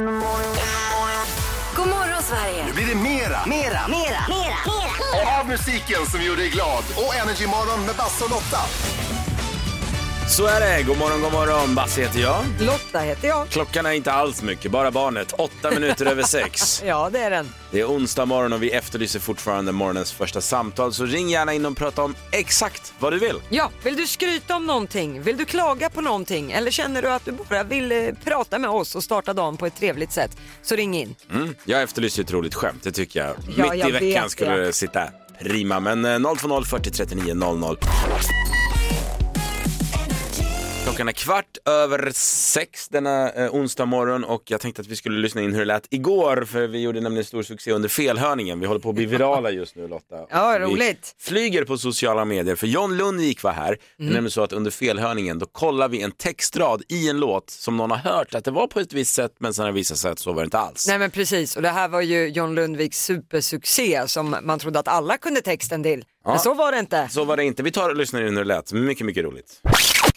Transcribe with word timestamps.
God 0.00 1.88
morgon 1.88 2.22
Sverige! 2.22 2.66
Nu 2.66 2.72
blir 2.72 2.86
det 2.86 2.94
mera, 2.94 3.46
Mera, 3.46 3.88
mera, 3.88 4.24
mera, 4.28 5.40
av 5.40 5.46
musiken 5.46 6.06
som 6.06 6.22
gjorde 6.22 6.40
dig 6.40 6.50
glad. 6.50 6.84
Och 6.96 7.14
Energymorgon 7.14 7.86
med 7.86 7.96
Basse 7.96 8.24
och 8.24 8.30
Lotta. 8.30 8.60
Så 10.30 10.46
är 10.46 10.60
det. 10.60 10.82
God 10.82 10.98
morgon, 10.98 11.20
god 11.22 11.32
morgon. 11.32 11.74
Basse 11.74 12.00
heter 12.00 12.20
jag. 12.20 12.44
Lotta 12.60 12.98
heter 12.98 13.28
jag. 13.28 13.48
Klockan 13.48 13.86
är 13.86 13.90
inte 13.90 14.12
alls 14.12 14.42
mycket, 14.42 14.70
bara 14.70 14.90
barnet. 14.90 15.32
Åtta 15.32 15.70
minuter 15.70 16.06
över 16.06 16.22
sex. 16.22 16.82
Ja, 16.86 17.10
det 17.12 17.18
är 17.18 17.30
den. 17.30 17.48
Det 17.70 17.80
är 17.80 17.84
onsdag 17.84 18.24
morgon 18.26 18.52
och 18.52 18.62
vi 18.62 18.70
efterlyser 18.70 19.20
fortfarande 19.20 19.72
morgonens 19.72 20.12
första 20.12 20.40
samtal. 20.40 20.92
Så 20.92 21.04
ring 21.04 21.28
gärna 21.28 21.52
in 21.54 21.66
och 21.66 21.76
prata 21.76 22.02
om 22.02 22.14
exakt 22.32 22.92
vad 22.98 23.12
du 23.12 23.18
vill. 23.18 23.36
Ja, 23.48 23.70
vill 23.82 23.96
du 23.96 24.06
skryta 24.06 24.56
om 24.56 24.66
någonting? 24.66 25.22
Vill 25.22 25.36
du 25.36 25.44
klaga 25.44 25.90
på 25.90 26.00
någonting? 26.00 26.52
Eller 26.52 26.70
känner 26.70 27.02
du 27.02 27.08
att 27.12 27.24
du 27.24 27.32
bara 27.32 27.62
vill 27.62 27.92
eh, 27.92 27.98
prata 28.24 28.58
med 28.58 28.70
oss 28.70 28.94
och 28.94 29.04
starta 29.04 29.32
dagen 29.32 29.56
på 29.56 29.66
ett 29.66 29.76
trevligt 29.76 30.12
sätt? 30.12 30.36
Så 30.62 30.76
ring 30.76 30.94
in. 30.96 31.14
Mm. 31.32 31.54
Jag 31.64 31.82
efterlyser 31.82 32.22
ett 32.22 32.32
roligt 32.32 32.54
skämt, 32.54 32.82
det 32.82 32.92
tycker 32.92 33.20
jag. 33.20 33.36
Ja, 33.56 33.72
Mitt 33.72 33.80
jag 33.80 33.88
i 33.88 33.92
veckan 33.92 34.22
vet 34.22 34.30
skulle 34.30 34.50
det. 34.50 34.64
det 34.64 34.72
sitta 34.72 35.08
prima. 35.40 35.80
Men 35.80 36.04
eh, 36.04 36.34
020 36.40 36.64
40 36.64 36.90
39 36.90 37.34
00. 37.34 37.76
Klockan 41.00 41.08
är 41.08 41.12
kvart 41.12 41.58
över 41.64 42.10
sex 42.14 42.88
denna 42.88 43.30
eh, 43.32 43.54
onsdag 43.54 43.84
morgon 43.86 44.24
och 44.24 44.42
jag 44.44 44.60
tänkte 44.60 44.82
att 44.82 44.88
vi 44.88 44.96
skulle 44.96 45.18
lyssna 45.18 45.40
in 45.42 45.52
hur 45.52 45.58
det 45.58 45.64
lät 45.64 45.86
igår 45.90 46.44
för 46.44 46.66
vi 46.66 46.82
gjorde 46.82 47.00
nämligen 47.00 47.24
stor 47.24 47.42
succé 47.42 47.72
under 47.72 47.88
felhörningen. 47.88 48.60
Vi 48.60 48.66
håller 48.66 48.80
på 48.80 48.88
att 48.88 48.94
bli 48.94 49.06
virala 49.06 49.50
just 49.60 49.76
nu 49.76 49.88
Lotta. 49.88 50.26
Ja, 50.30 50.56
Vi 50.58 50.64
roligt. 50.64 51.14
flyger 51.20 51.64
på 51.64 51.78
sociala 51.78 52.24
medier 52.24 52.56
för 52.56 52.66
John 52.66 52.96
Lundvik 52.96 53.42
var 53.42 53.52
här. 53.52 53.76
Det 53.98 54.04
är 54.04 54.06
nämligen 54.06 54.30
så 54.30 54.42
att 54.42 54.52
under 54.52 54.70
felhörningen 54.70 55.38
då 55.38 55.46
kollar 55.46 55.88
vi 55.88 56.02
en 56.02 56.10
textrad 56.12 56.82
i 56.88 57.08
en 57.08 57.20
låt 57.20 57.50
som 57.50 57.76
någon 57.76 57.90
har 57.90 57.98
hört 57.98 58.34
att 58.34 58.44
det 58.44 58.50
var 58.50 58.66
på 58.66 58.80
ett 58.80 58.92
visst 58.92 59.14
sätt 59.14 59.32
men 59.38 59.54
sen 59.54 59.62
har 59.62 59.72
det 59.72 59.76
visat 59.76 59.98
sig 59.98 60.10
att 60.10 60.18
så 60.18 60.32
var 60.32 60.42
det 60.42 60.44
inte 60.44 60.58
alls. 60.58 60.86
Nej 60.88 60.98
men 60.98 61.10
precis, 61.10 61.56
och 61.56 61.62
det 61.62 61.68
här 61.68 61.88
var 61.88 62.00
ju 62.00 62.28
John 62.28 62.54
Lundviks 62.54 63.04
supersuccé 63.04 64.02
som 64.06 64.36
man 64.42 64.58
trodde 64.58 64.78
att 64.78 64.88
alla 64.88 65.18
kunde 65.18 65.40
texten 65.40 65.82
till. 65.82 66.04
Men 66.24 66.38
så 66.38 66.54
var 66.54 66.72
det 66.72 66.78
inte. 66.78 67.08
Så 67.10 67.24
var 67.24 67.36
det 67.36 67.44
inte. 67.44 67.62
Vi 67.62 67.72
tar 67.72 67.90
och 67.90 67.96
lyssnar 67.96 68.20
in 68.20 68.28
hur 68.36 68.44
det 68.44 68.44
lät. 68.44 68.72
Mycket, 68.72 69.06
mycket 69.06 69.24
roligt. 69.24 69.60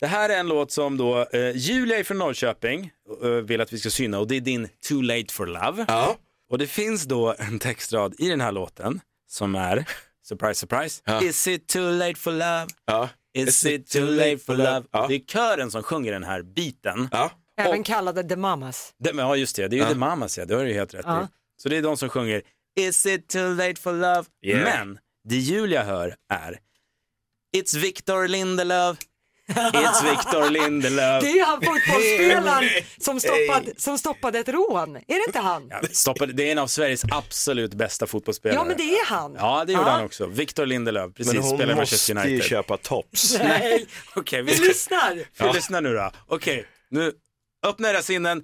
Det 0.04 0.08
här 0.08 0.30
är 0.30 0.40
en 0.40 0.48
låt 0.48 0.72
som 0.72 0.98
då 0.98 1.28
eh, 1.34 1.56
Julia 1.56 2.04
från 2.04 2.18
Norrköping 2.18 2.92
eh, 3.23 3.30
vill 3.30 3.62
att 3.62 3.73
vi 3.73 3.80
ska 3.80 3.90
syna 3.90 4.20
och 4.20 4.28
det 4.28 4.36
är 4.36 4.42
din 4.42 4.70
Too 4.88 5.02
Late 5.02 5.34
for 5.34 5.46
Love. 5.46 5.86
Ja. 5.88 6.18
Och 6.52 6.58
det 6.58 6.68
finns 6.68 7.04
då 7.04 7.36
en 7.38 7.59
textrad 7.59 8.16
i 8.20 8.30
den 8.30 8.42
här 8.42 8.52
låten 8.52 9.02
som 9.28 9.56
är, 9.56 9.86
surprise 10.28 10.59
surprise, 10.59 11.02
Is 11.22 11.48
it 11.48 11.68
too 11.68 11.92
late 11.92 12.16
for 12.16 12.31
love? 12.31 12.68
Ja. 12.86 13.09
Is 13.34 13.66
it 13.66 13.88
too 13.90 14.06
late 14.06 14.38
for 14.38 14.56
love? 14.56 14.84
Ja. 14.92 15.06
Det 15.08 15.16
är 15.16 15.20
kören 15.20 15.72
som 15.72 15.84
sjunger 15.84 16.12
den 16.12 16.24
här 16.24 16.42
biten. 16.42 17.09
Ja. 17.12 17.31
Även 17.58 17.84
kallade 17.84 18.24
The 18.24 18.36
Mamas. 18.36 18.94
Det, 19.00 19.14
men, 19.14 19.26
ja 19.26 19.36
just 19.36 19.56
det, 19.56 19.68
det 19.68 19.76
är 19.76 19.84
ju 19.88 19.94
The 19.94 20.00
Mamas 20.00 20.38
ja, 20.38 20.46
det 20.46 20.56
har 20.56 20.66
du 20.66 20.74
helt 20.74 20.94
rätt 20.94 21.06
Ja. 21.08 21.24
i. 21.24 21.28
Så 21.62 21.70
det 21.70 21.78
är 21.78 21.81
de 21.81 21.98
som 21.98 22.09
sjunger 22.09 22.42
Is 22.80 23.06
it 23.06 23.30
too 23.30 23.54
late 23.54 23.81
for 23.81 23.94
love? 23.94 24.24
Yeah. 24.46 24.64
Men 24.64 25.00
det 25.30 25.36
Julia 25.38 25.84
hör 25.84 26.16
är 26.34 26.59
It's 27.58 27.78
Victor 27.78 28.28
Lindelöf, 28.28 28.98
It's 29.53 30.03
Victor 30.03 30.49
Lindelöf. 30.49 31.23
Det 31.23 31.39
är 31.39 31.45
han 31.45 31.61
fotbollsspelaren 31.61 32.69
som, 32.97 33.19
stoppade, 33.19 33.72
som 33.77 33.97
stoppade 33.97 34.39
ett 34.39 34.50
rån. 34.50 34.95
Är 34.95 35.02
det 35.08 35.23
inte 35.27 35.39
han? 35.39 35.67
Ja, 35.69 35.81
stoppade, 35.91 36.33
det 36.33 36.47
är 36.47 36.52
en 36.52 36.58
av 36.58 36.67
Sveriges 36.67 37.03
absolut 37.11 37.73
bästa 37.73 38.08
fotbollsspelare. 38.08 38.58
Ja 38.59 38.63
men 38.66 38.77
det 38.77 38.83
är 38.83 39.05
han. 39.05 39.35
Ja, 39.39 39.63
det 39.67 39.73
gjorde 39.73 39.85
Ja. 39.85 39.91
han 39.91 40.05
också. 40.05 40.25
Victor 40.25 40.66
Lindelöf, 40.66 41.13
precis, 41.16 41.33
Men 41.33 41.44
hon 41.44 41.58
spelar 41.58 41.73
i 41.73 41.75
måste 41.75 42.11
ju 42.13 42.19
United. 42.19 42.44
köpa 42.44 42.77
tops. 42.77 43.38
Nej, 43.44 43.85
Okej, 44.16 44.41
vi 44.41 44.53
vi 44.53 44.67
lyssnar. 44.67 45.23
Vi 45.47 45.53
lyssnar 45.53 45.81
nu 45.81 45.94
då. 45.94 46.11
Okej, 46.28 46.66
nu 46.89 47.11
öppna 47.66 47.89
era 47.89 48.02
sinnen. 48.02 48.44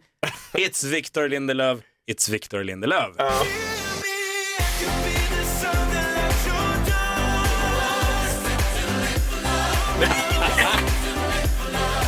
It's 0.54 0.86
Victor 0.88 1.28
Lindelöf, 1.30 1.80
It's 2.12 2.32
Victor 2.32 2.64
Lindelöf. 2.64 3.16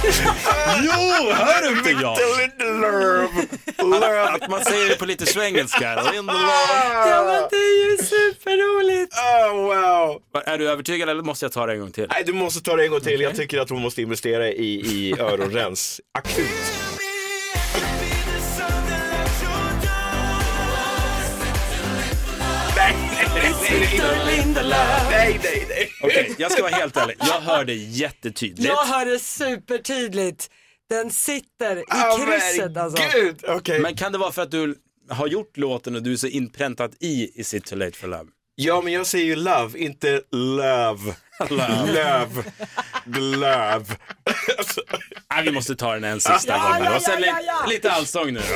Jo, 0.84 1.32
hör 1.34 1.62
du 1.62 1.78
inte 1.78 1.90
jag? 2.02 2.18
Att 4.36 4.50
man 4.50 4.66
säger 4.66 4.90
det 4.90 4.96
på 4.96 5.06
lite 5.06 5.26
svengelska. 5.26 5.94
Ja 6.06 6.14
men 6.14 6.28
det 7.50 7.56
är 7.58 7.92
ju 7.92 7.98
superroligt. 7.98 9.14
Oh, 9.14 9.56
wow. 9.56 10.22
Är 10.46 10.58
du 10.58 10.70
övertygad 10.70 11.10
eller 11.10 11.24
måste 11.24 11.46
jag 11.46 11.52
ta 11.52 11.66
det 11.66 11.74
en 11.74 11.80
gång 11.80 11.92
till? 11.92 12.08
Nej, 12.10 12.24
du 12.26 12.34
måste 12.34 12.62
ta 12.62 12.76
det 12.76 12.84
en 12.84 12.92
gång 12.92 13.02
till. 13.02 13.22
Jag 13.22 13.36
tycker 13.36 13.60
att 13.60 13.70
hon 13.70 13.82
måste 13.82 14.02
investera 14.02 14.48
i, 14.50 14.74
i 14.74 15.16
öronrens. 15.20 16.02
Akut. 16.18 17.01
Nej, 25.12 25.40
nej, 25.44 25.66
nej. 25.70 25.90
Okej, 26.04 26.36
jag 26.38 26.52
ska 26.52 26.62
vara 26.62 26.72
helt 26.76 26.98
ärlig. 26.98 27.16
Jag 27.20 27.42
hörde 27.42 27.74
jättetydligt. 27.74 28.64
Jag 28.68 28.86
hör 28.86 29.06
det 29.06 29.20
supertydligt. 29.20 30.50
Den 30.90 31.12
sitter 31.12 31.78
i 31.78 31.82
Oh, 31.84 32.26
krysset 32.26 32.78
alltså. 32.78 33.04
Gud, 33.14 33.44
okej. 33.48 33.80
Men 33.80 33.96
kan 33.96 34.12
det 34.12 34.18
vara 34.18 34.32
för 34.32 34.42
att 34.42 34.52
du 34.52 34.76
har 35.10 35.28
gjort 35.28 35.58
låten 35.58 35.96
och 35.96 36.04
du 36.04 36.14
är 36.14 36.18
så 36.18 36.28
inpräntat 36.28 36.92
i 37.00 37.32
Is 37.42 37.54
it 37.54 37.66
too 37.66 37.78
late 37.78 37.98
for 37.98 38.08
love? 38.08 38.26
Ja, 38.56 38.82
men 38.82 38.94
jag 38.94 39.08
säger 39.08 39.26
ju 39.26 39.36
love, 39.36 39.80
inte 39.80 40.22
love. 40.32 41.16
Love. 41.50 42.44
Love. 43.06 43.86
Alltså, 44.58 44.82
Nej, 45.34 45.44
vi 45.44 45.52
måste 45.52 45.76
ta 45.76 45.94
den 45.94 46.04
en 46.04 46.22
sista 46.22 46.54
Ja, 46.54 46.74
gång. 46.78 46.84
ja, 46.86 46.96
och 46.96 47.02
sen 47.02 47.22
ja, 47.22 47.28
ja, 47.28 47.42
ja. 47.46 47.66
li- 47.68 47.74
lite 47.74 47.92
allsång 47.92 48.34
nu 48.34 48.40
då. 48.40 48.56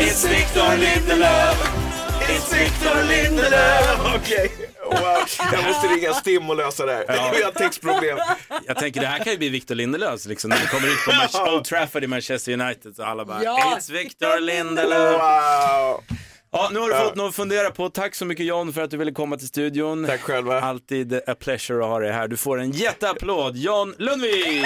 It's 0.00 0.24
Victor 0.28 0.76
Lindelöf. 0.76 1.70
It's 2.28 2.52
Victor 2.58 3.04
Lindelöf. 3.08 4.00
Okej, 4.16 4.50
wow. 4.84 5.18
Jag 5.52 5.64
måste 5.64 5.86
ringa 5.88 6.14
Stim 6.14 6.50
och 6.50 6.56
lösa 6.56 6.86
det 6.86 6.92
här. 7.08 7.34
Vi 7.36 7.42
har 7.42 7.50
textproblem. 7.52 8.18
Jag 8.66 8.76
tänker 8.78 9.00
det 9.00 9.06
här 9.06 9.18
kan 9.24 9.32
ju 9.32 9.38
bli 9.38 9.48
Victor 9.48 9.74
Lindelöf 9.74 10.26
liksom, 10.26 10.50
när 10.50 10.56
vi 10.60 10.66
kommer 10.66 10.88
ut 10.88 11.04
på 11.04 11.10
Manch- 11.40 11.54
Old 11.54 11.64
Trafford 11.64 12.04
i 12.04 12.06
Manchester 12.06 12.52
United 12.52 12.96
så 12.96 13.04
alla 13.04 13.24
bara 13.24 13.42
Ja. 13.44 13.74
It's 13.78 13.92
Victor 13.92 14.40
Lindelöf. 14.40 15.12
Wow. 15.12 16.02
Ja, 16.52 16.68
nu 16.72 16.78
har 16.80 16.88
du 16.88 16.94
fått 16.94 17.14
något 17.16 17.28
att 17.28 17.34
fundera 17.34 17.70
på. 17.70 17.88
Tack 17.90 18.14
så 18.14 18.24
mycket 18.24 18.46
John 18.46 18.72
för 18.72 18.82
att 18.82 18.90
du 18.90 18.96
ville 18.96 19.12
komma 19.12 19.36
till 19.36 19.48
studion. 19.48 20.06
Tack 20.06 20.20
själva. 20.20 20.60
Alltid 20.60 21.14
a 21.26 21.34
pleasure 21.40 21.80
att 21.84 21.90
ha 21.90 21.98
dig 21.98 22.12
här. 22.12 22.28
Du 22.28 22.36
får 22.36 22.60
en 22.60 22.70
jätteapplåd, 22.70 23.56
John 23.56 23.94
Lundvik! 23.98 24.64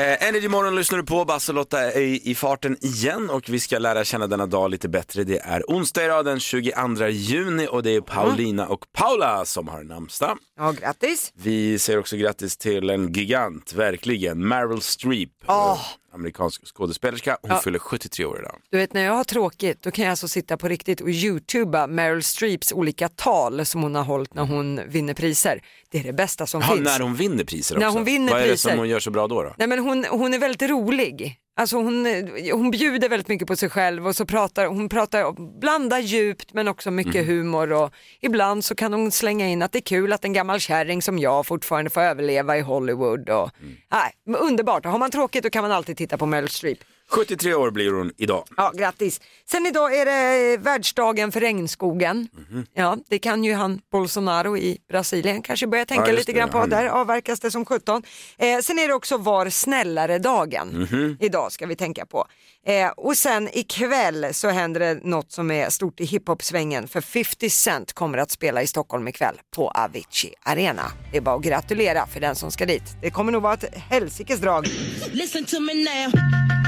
Eh, 0.00 0.28
Energy 0.28 0.48
Morgon 0.48 0.76
lyssnar 0.76 0.98
du 0.98 1.04
på, 1.04 1.24
Basse 1.24 1.52
Lotta 1.52 1.80
är 1.80 2.00
i, 2.00 2.30
i 2.30 2.34
farten 2.34 2.76
igen 2.80 3.30
och 3.30 3.48
vi 3.48 3.60
ska 3.60 3.78
lära 3.78 4.04
känna 4.04 4.26
denna 4.26 4.46
dag 4.46 4.70
lite 4.70 4.88
bättre. 4.88 5.24
Det 5.24 5.38
är 5.38 5.62
onsdag 5.68 6.04
idag 6.04 6.24
den 6.24 6.40
22 6.40 7.06
juni 7.08 7.68
och 7.70 7.82
det 7.82 7.90
är 7.90 8.00
Paulina 8.00 8.66
och 8.66 8.92
Paula 8.92 9.44
som 9.44 9.68
har 9.68 9.82
namnsdag. 9.82 10.38
Ja, 10.58 10.72
grattis. 10.72 11.32
Vi 11.34 11.78
säger 11.78 11.98
också 11.98 12.16
grattis 12.16 12.56
till 12.56 12.90
en 12.90 13.12
gigant, 13.12 13.72
verkligen, 13.72 14.48
Meryl 14.48 14.80
Streep, 14.80 15.30
Åh. 15.46 15.80
Amerikansk 16.14 16.66
skådespelerska. 16.66 17.38
Hon 17.42 17.58
fyller 17.60 17.78
73 17.78 18.24
år 18.24 18.38
idag. 18.38 18.56
Du 18.70 18.78
vet 18.78 18.92
när 18.92 19.04
jag 19.04 19.12
har 19.12 19.24
tråkigt 19.24 19.82
då 19.82 19.90
kan 19.90 20.04
jag 20.04 20.10
alltså 20.10 20.28
sitta 20.28 20.56
på 20.56 20.68
riktigt 20.68 21.00
och 21.00 21.08
youtuba 21.08 21.86
Meryl 21.86 22.22
Streeps 22.22 22.72
olika 22.72 23.08
tal 23.08 23.66
som 23.66 23.82
hon 23.82 23.94
har 23.94 24.04
hållit 24.04 24.34
när 24.34 24.44
hon 24.44 24.80
vinner 24.88 25.14
priser. 25.14 25.62
Det 25.90 25.98
är 25.98 26.02
det 26.04 26.12
bästa 26.12 26.46
som 26.46 26.60
Ja, 26.60 26.74
finns. 26.74 26.84
när 26.84 27.00
hon 27.00 27.14
vinner 27.14 27.44
priser 27.44 27.76
När 27.78 27.86
också. 27.86 27.98
hon 27.98 28.04
vinner 28.04 28.32
Vad 28.32 28.42
är 28.42 28.46
det 28.48 28.56
som 28.56 28.78
hon 28.78 28.88
gör 28.88 29.00
så 29.00 29.10
bra 29.10 29.26
då? 29.26 29.42
då? 29.42 29.54
Nej 29.58 29.68
men 29.68 29.78
hon, 29.78 30.04
hon 30.10 30.34
är 30.34 30.38
väldigt 30.38 30.70
rolig. 30.70 31.39
Alltså 31.56 31.76
hon, 31.76 32.06
hon 32.52 32.70
bjuder 32.70 33.08
väldigt 33.08 33.28
mycket 33.28 33.48
på 33.48 33.56
sig 33.56 33.68
själv 33.70 34.06
och 34.06 34.16
så 34.16 34.26
pratar 34.26 34.66
hon 34.66 34.88
pratar, 34.88 35.58
blandar 35.60 35.98
djupt 35.98 36.52
men 36.54 36.68
också 36.68 36.90
mycket 36.90 37.14
Mm. 37.14 37.26
humor 37.26 37.72
och 37.72 37.92
ibland 38.20 38.64
så 38.64 38.74
kan 38.74 38.92
hon 38.92 39.10
slänga 39.10 39.48
in 39.48 39.62
att 39.62 39.72
det 39.72 39.78
är 39.78 39.82
kul 39.82 40.12
att 40.12 40.24
en 40.24 40.32
gammal 40.32 40.60
kärring 40.60 41.02
som 41.02 41.18
jag 41.18 41.46
fortfarande 41.46 41.90
får 41.90 42.00
överleva 42.00 42.56
i 42.56 42.60
Hollywood. 42.60 43.28
Och, 43.30 43.50
Mm. 43.60 43.76
nej, 43.92 44.38
underbart, 44.38 44.84
har 44.84 44.98
man 44.98 45.10
tråkigt 45.10 45.42
då 45.42 45.50
kan 45.50 45.62
man 45.62 45.72
alltid 45.72 45.96
titta 45.96 46.18
på 46.18 46.26
Meryl 46.26 46.48
Streep. 46.48 46.78
73 47.10 47.54
år 47.54 47.70
blir 47.70 47.92
hon 47.92 48.12
idag. 48.16 48.44
Ja, 48.56 48.72
grattis. 48.74 49.20
Sen 49.50 49.66
idag 49.66 49.94
är 49.96 50.04
det 50.06 50.56
världsdagen 50.56 51.32
för 51.32 51.40
regnskogen. 51.40 52.28
Mhm. 52.50 52.66
Ja, 52.74 52.96
det 53.08 53.18
kan 53.18 53.44
ju 53.44 53.54
han 53.54 53.80
Bolsonaro 53.92 54.56
i 54.56 54.78
Brasilien 54.88 55.42
kanske 55.42 55.66
börja 55.66 55.84
tänka 55.84 56.06
Ja, 56.06 56.12
lite 56.12 56.32
det, 56.32 56.38
grann 56.38 56.50
på. 56.50 56.58
han- 56.58 56.68
Där 56.70 56.86
avverkas 56.86 57.40
det 57.40 57.50
som 57.50 57.64
17. 57.64 58.02
Eh, 58.38 58.58
sen 58.58 58.78
är 58.78 58.88
det 58.88 58.94
också 58.94 59.16
var 59.16 59.50
snällare-dagen. 59.50 60.68
Mhm. 60.90 61.16
Idag 61.20 61.52
ska 61.52 61.66
vi 61.66 61.76
tänka 61.76 62.06
på. 62.06 62.26
Eh, 62.66 62.88
och 62.88 63.16
sen 63.16 63.48
ikväll 63.52 64.26
så 64.34 64.48
händer 64.48 64.80
det 64.80 64.94
något 65.04 65.32
som 65.32 65.50
är 65.50 65.70
stort 65.70 66.00
i 66.00 66.04
hiphop-svängen. 66.04 66.88
För 66.88 67.00
50 67.00 67.50
Cent 67.50 67.92
kommer 67.92 68.18
att 68.18 68.30
spela 68.30 68.62
i 68.62 68.66
Stockholm 68.66 69.08
ikväll 69.08 69.40
på 69.56 69.68
Avicii 69.70 70.34
Arena. 70.42 70.92
Det 71.10 71.16
är 71.16 71.20
bara 71.20 71.36
att 71.36 71.42
gratulera 71.42 72.06
för 72.06 72.20
den 72.20 72.34
som 72.36 72.50
ska 72.50 72.66
dit. 72.66 72.82
Det 73.02 73.10
kommer 73.10 73.32
nog 73.32 73.42
vara 73.42 73.54
ett 73.54 73.74
helsikes 73.74 74.40
drag. 74.40 74.66
Listen 75.12 75.44
to 75.44 75.60
me 75.60 75.74
now. 75.74 76.59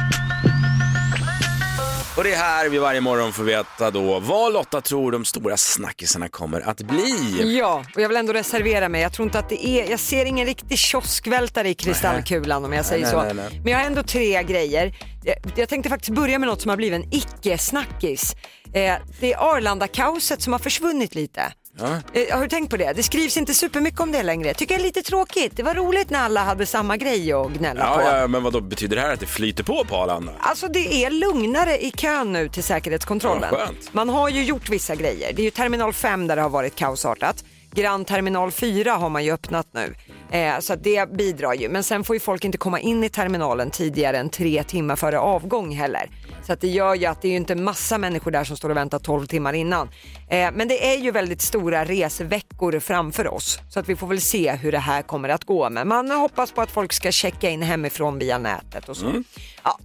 Och 2.16 2.24
det 2.24 2.32
är 2.32 2.36
här 2.36 2.68
vi 2.68 2.78
varje 2.78 3.00
morgon 3.00 3.32
får 3.32 3.44
veta 3.44 3.90
då 3.90 4.20
vad 4.20 4.52
Lotta 4.52 4.80
tror 4.80 5.12
de 5.12 5.24
stora 5.24 5.56
snackisarna 5.56 6.28
kommer 6.28 6.60
att 6.60 6.80
bli. 6.80 7.56
Ja, 7.58 7.84
och 7.94 8.00
jag 8.00 8.08
vill 8.08 8.16
ändå 8.16 8.32
reservera 8.32 8.88
mig. 8.88 9.02
Jag 9.02 9.12
tror 9.12 9.26
inte 9.26 9.38
att 9.38 9.48
det 9.48 9.66
är, 9.66 9.90
jag 9.90 10.00
ser 10.00 10.24
ingen 10.24 10.46
riktig 10.46 10.78
kioskvältare 10.78 11.68
i 11.68 11.74
kristallkulan 11.74 12.64
om 12.64 12.72
jag 12.72 12.84
säger 12.84 13.02
nej, 13.02 13.12
så. 13.12 13.22
nej, 13.22 13.34
nej. 13.34 13.60
Men 13.64 13.72
jag 13.72 13.78
har 13.78 13.86
ändå 13.86 14.02
tre 14.02 14.42
grejer. 14.42 14.96
Jag, 15.24 15.36
jag 15.56 15.68
tänkte 15.68 15.90
faktiskt 15.90 16.12
börja 16.12 16.38
med 16.38 16.48
något 16.48 16.60
som 16.62 16.68
har 16.68 16.76
blivit 16.76 17.04
en 17.04 17.12
icke-snackis. 17.12 18.36
Eh, 18.74 18.94
det 19.20 19.32
är 19.32 19.36
Arlanda-kaoset 19.36 20.42
som 20.42 20.52
har 20.52 20.60
försvunnit 20.60 21.14
lite. 21.14 21.52
Eh, 21.80 22.34
har 22.36 22.42
du 22.42 22.48
tänkt 22.48 22.70
på 22.70 22.76
det? 22.76 22.92
Det 22.92 23.02
skrivs 23.02 23.36
inte 23.36 23.54
supermycket 23.54 24.00
om 24.00 24.12
det 24.12 24.22
längre. 24.22 24.54
Tycker 24.54 24.74
jag 24.74 24.80
är 24.80 24.84
lite 24.84 25.02
tråkigt. 25.02 25.56
Det 25.56 25.62
var 25.62 25.74
roligt 25.74 26.10
när 26.10 26.18
alla 26.18 26.44
hade 26.44 26.66
samma 26.66 26.96
grej 26.96 27.32
att 27.32 27.52
gnälla 27.52 27.94
på. 27.94 28.00
Ja, 28.00 28.18
ja, 28.18 28.26
men 28.26 28.42
vad 28.42 28.52
då 28.52 28.60
betyder 28.60 28.96
det 28.96 29.02
här 29.02 29.12
att 29.12 29.20
det 29.20 29.26
flyter 29.26 29.64
på 29.64 29.84
på 29.84 29.96
Arlanda? 29.96 30.32
Alltså 30.40 30.68
det 30.68 31.04
är 31.04 31.10
lugnare 31.10 31.78
i 31.84 31.90
kön 31.90 32.32
nu 32.32 32.48
till 32.48 32.62
säkerhetskontrollen. 32.62 33.48
Ja, 33.52 33.56
skönt. 33.58 33.94
Man 33.94 34.08
har 34.08 34.28
ju 34.28 34.44
gjort 34.44 34.68
vissa 34.68 34.94
grejer. 34.94 35.32
Det 35.32 35.42
är 35.42 35.44
ju 35.44 35.50
terminal 35.50 35.92
5 35.92 36.26
där 36.26 36.36
det 36.36 36.42
har 36.42 36.48
varit 36.50 36.74
kaosartat. 36.76 37.44
Grand 37.74 38.06
terminal 38.06 38.50
4 38.52 38.92
har 38.92 39.08
man 39.08 39.24
ju 39.24 39.32
öppnat 39.32 39.66
nu. 39.72 39.94
Eh, 40.32 40.58
så 40.60 40.74
det 40.74 41.12
bidrar 41.12 41.54
ju. 41.54 41.68
Men 41.68 41.84
sen 41.84 42.04
får 42.04 42.16
ju 42.16 42.20
folk 42.20 42.44
inte 42.44 42.58
komma 42.58 42.80
in 42.80 43.04
i 43.04 43.08
terminalen 43.08 43.70
tidigare 43.70 44.18
än 44.18 44.28
tre 44.28 44.64
timmar 44.64 44.96
före 44.96 45.18
avgång 45.18 45.74
heller. 45.74 46.10
Så 46.42 46.52
att 46.52 46.60
det 46.60 46.68
gör 46.68 46.94
ju 46.94 47.06
att 47.06 47.22
det 47.22 47.28
är 47.28 47.30
ju 47.30 47.36
inte 47.36 47.54
massa 47.54 47.98
människor 47.98 48.30
där 48.30 48.44
som 48.44 48.56
står 48.56 48.70
och 48.70 48.76
väntar 48.76 48.98
12 48.98 49.26
timmar 49.26 49.52
innan. 49.52 49.88
Eh, 50.28 50.50
men 50.52 50.68
det 50.68 50.94
är 50.94 50.98
ju 50.98 51.10
väldigt 51.10 51.42
stora 51.42 51.84
resveckor 51.84 52.80
framför 52.80 53.34
oss. 53.34 53.58
Så 53.70 53.80
att 53.80 53.88
vi 53.88 53.96
får 53.96 54.06
väl 54.06 54.20
se 54.20 54.52
hur 54.52 54.72
det 54.72 54.78
här 54.78 55.02
kommer 55.02 55.28
att 55.28 55.44
gå. 55.44 55.70
Men 55.70 55.88
man 55.88 56.10
hoppas 56.10 56.52
på 56.52 56.60
att 56.60 56.70
folk 56.70 56.92
ska 56.92 57.12
checka 57.12 57.50
in 57.50 57.62
hemifrån 57.62 58.18
via 58.18 58.38
nätet 58.38 58.88
och 58.88 58.96
så. 58.96 59.22
Ja. 59.64 59.78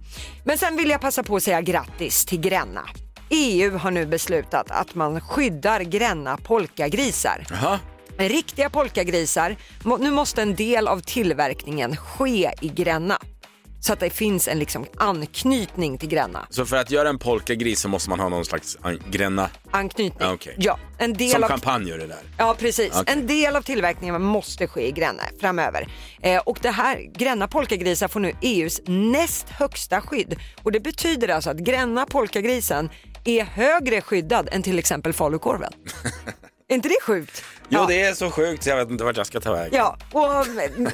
Men 0.44 0.58
sen 0.58 0.76
vill 0.76 0.90
jag 0.90 1.00
passa 1.00 1.22
på 1.22 1.36
att 1.36 1.42
säga 1.42 1.60
grattis 1.60 2.24
till 2.24 2.40
Gränna. 2.40 2.84
EU 3.30 3.78
har 3.78 3.90
nu 3.90 4.06
beslutat 4.06 4.70
att 4.70 4.94
man 4.94 5.20
skyddar 5.20 5.80
Gränna 5.80 6.36
polkagrisar. 6.36 7.46
Jaha. 7.50 7.78
Riktiga 8.18 8.70
polkagrisar, 8.70 9.56
nu 10.00 10.10
måste 10.10 10.42
en 10.42 10.54
del 10.54 10.88
av 10.88 11.00
tillverkningen 11.00 11.96
ske 11.96 12.50
i 12.60 12.68
Gränna. 12.68 13.18
Så 13.80 13.92
att 13.92 14.00
det 14.00 14.10
finns 14.10 14.48
en 14.48 14.58
liksom 14.58 14.86
anknytning 14.96 15.98
till 15.98 16.08
Gränna. 16.08 16.46
Så 16.50 16.66
för 16.66 16.76
att 16.76 16.90
göra 16.90 17.08
en 17.08 17.18
polkagris 17.18 17.80
så 17.80 17.88
måste 17.88 18.10
man 18.10 18.20
ha 18.20 18.28
någon 18.28 18.44
slags 18.44 18.76
an- 18.82 19.02
gränna, 19.10 19.50
Anknytning. 19.70 20.18
Ja, 20.20 20.32
okej. 20.32 20.54
Ja, 20.58 20.78
en 20.98 21.12
del 21.12 21.30
som 21.30 21.42
av... 21.44 21.48
champagne 21.50 21.88
gör 21.90 21.98
det 21.98 22.06
där. 22.06 22.18
Ja 22.38 22.56
precis, 22.58 22.90
Okej. 22.92 23.14
en 23.14 23.26
del 23.26 23.56
av 23.56 23.62
tillverkningen 23.62 24.22
måste 24.22 24.66
ske 24.66 24.88
i 24.88 24.92
Gränna 24.92 25.22
framöver. 25.40 25.88
Eh, 26.22 26.38
och 26.46 26.58
det 26.62 26.70
här, 26.70 27.10
Gränna 27.14 27.48
polkagrisar 27.48 28.08
får 28.08 28.20
nu 28.20 28.32
EUs 28.42 28.80
näst 28.86 29.48
högsta 29.48 30.00
skydd. 30.00 30.36
Och 30.62 30.72
det 30.72 30.80
betyder 30.80 31.28
alltså 31.28 31.50
att 31.50 31.58
Gränna 31.58 32.06
polkagrisen 32.06 32.90
är 33.24 33.44
högre 33.44 34.00
skyddad 34.00 34.48
än 34.52 34.62
till 34.62 34.78
exempel 34.78 35.12
falukorven. 35.12 35.72
är 36.68 36.74
inte 36.74 36.88
det 36.88 36.96
sjukt? 37.02 37.44
Jo, 37.68 37.80
Ja. 37.80 37.86
det 37.88 38.02
är 38.02 38.14
så 38.14 38.30
sjukt 38.30 38.62
så 38.64 38.70
jag 38.70 38.76
vet 38.76 38.90
inte 38.90 39.04
vart 39.04 39.16
jag 39.16 39.26
ska 39.26 39.40
ta 39.40 39.52
vägen. 39.52 39.74
Ja, 39.74 39.96
och 40.12 40.46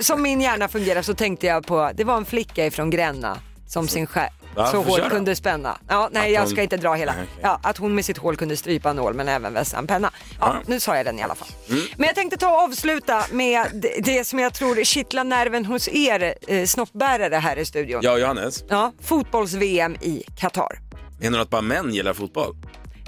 som 0.05 0.23
min 0.23 0.41
hjärna 0.41 0.69
fungerar 0.69 1.03
så 1.03 1.15
tänkte 1.15 1.47
jag 1.47 1.67
på, 1.67 1.91
det 1.94 2.05
var 2.05 2.17
en 2.17 2.25
flicka 2.25 2.67
ifrån 2.67 2.91
Gränna 2.91 3.38
som 3.69 3.88
sin 3.88 4.06
skär 4.06 4.29
Ja, 4.56 4.67
så 4.67 4.82
hårt 4.82 5.11
kunde 5.11 5.37
spänna. 5.37 5.79
Ja, 5.88 6.09
nej 6.12 6.23
Att 6.26 6.32
jag 6.32 6.41
hon- 6.41 6.50
ska 6.50 6.62
inte 6.62 6.76
dra 6.76 6.94
hela. 6.94 7.12
Nej. 7.17 7.26
Ja, 7.43 7.61
att 7.62 7.76
hon 7.79 7.94
med 7.94 8.05
sitt 8.05 8.19
hål 8.19 8.37
kunde 8.37 8.56
strypa 8.56 8.91
en 8.91 8.97
nål 8.97 9.15
men 9.15 9.29
även 9.29 9.53
vässa 9.55 9.79
en 9.79 9.87
penna. 9.87 10.11
Ja, 10.41 10.56
nu 10.67 10.81
sa 10.81 10.97
jag 10.97 11.06
den 11.06 11.19
i 11.19 11.23
alla 11.23 11.35
fall. 11.35 11.49
Mm. 11.71 11.82
Men 11.97 12.06
jag 12.06 12.15
tänkte 12.15 12.37
ta 12.37 12.49
och 12.49 12.62
avsluta 12.62 13.25
med 13.32 13.67
det, 13.75 14.00
det 14.05 14.25
som 14.25 14.38
jag 14.38 14.55
tror 14.55 14.85
kittlar 14.85 15.25
nerven 15.25 15.65
hos 15.65 15.88
er 15.88 16.35
eh, 16.49 16.67
snoppbärare 16.67 17.35
här 17.37 17.56
i 17.56 17.65
studion. 17.65 18.00
Ja, 18.05 18.19
Johannes, 18.19 18.65
Ja, 18.69 18.93
fotbolls-VM 19.03 19.94
i 20.00 20.23
Qatar. 20.38 20.79
menar 21.21 21.38
du 21.38 21.43
att 21.43 21.50
bara 21.50 21.62
män 21.62 21.94
gillar 21.94 22.15
fotboll? 22.15 22.56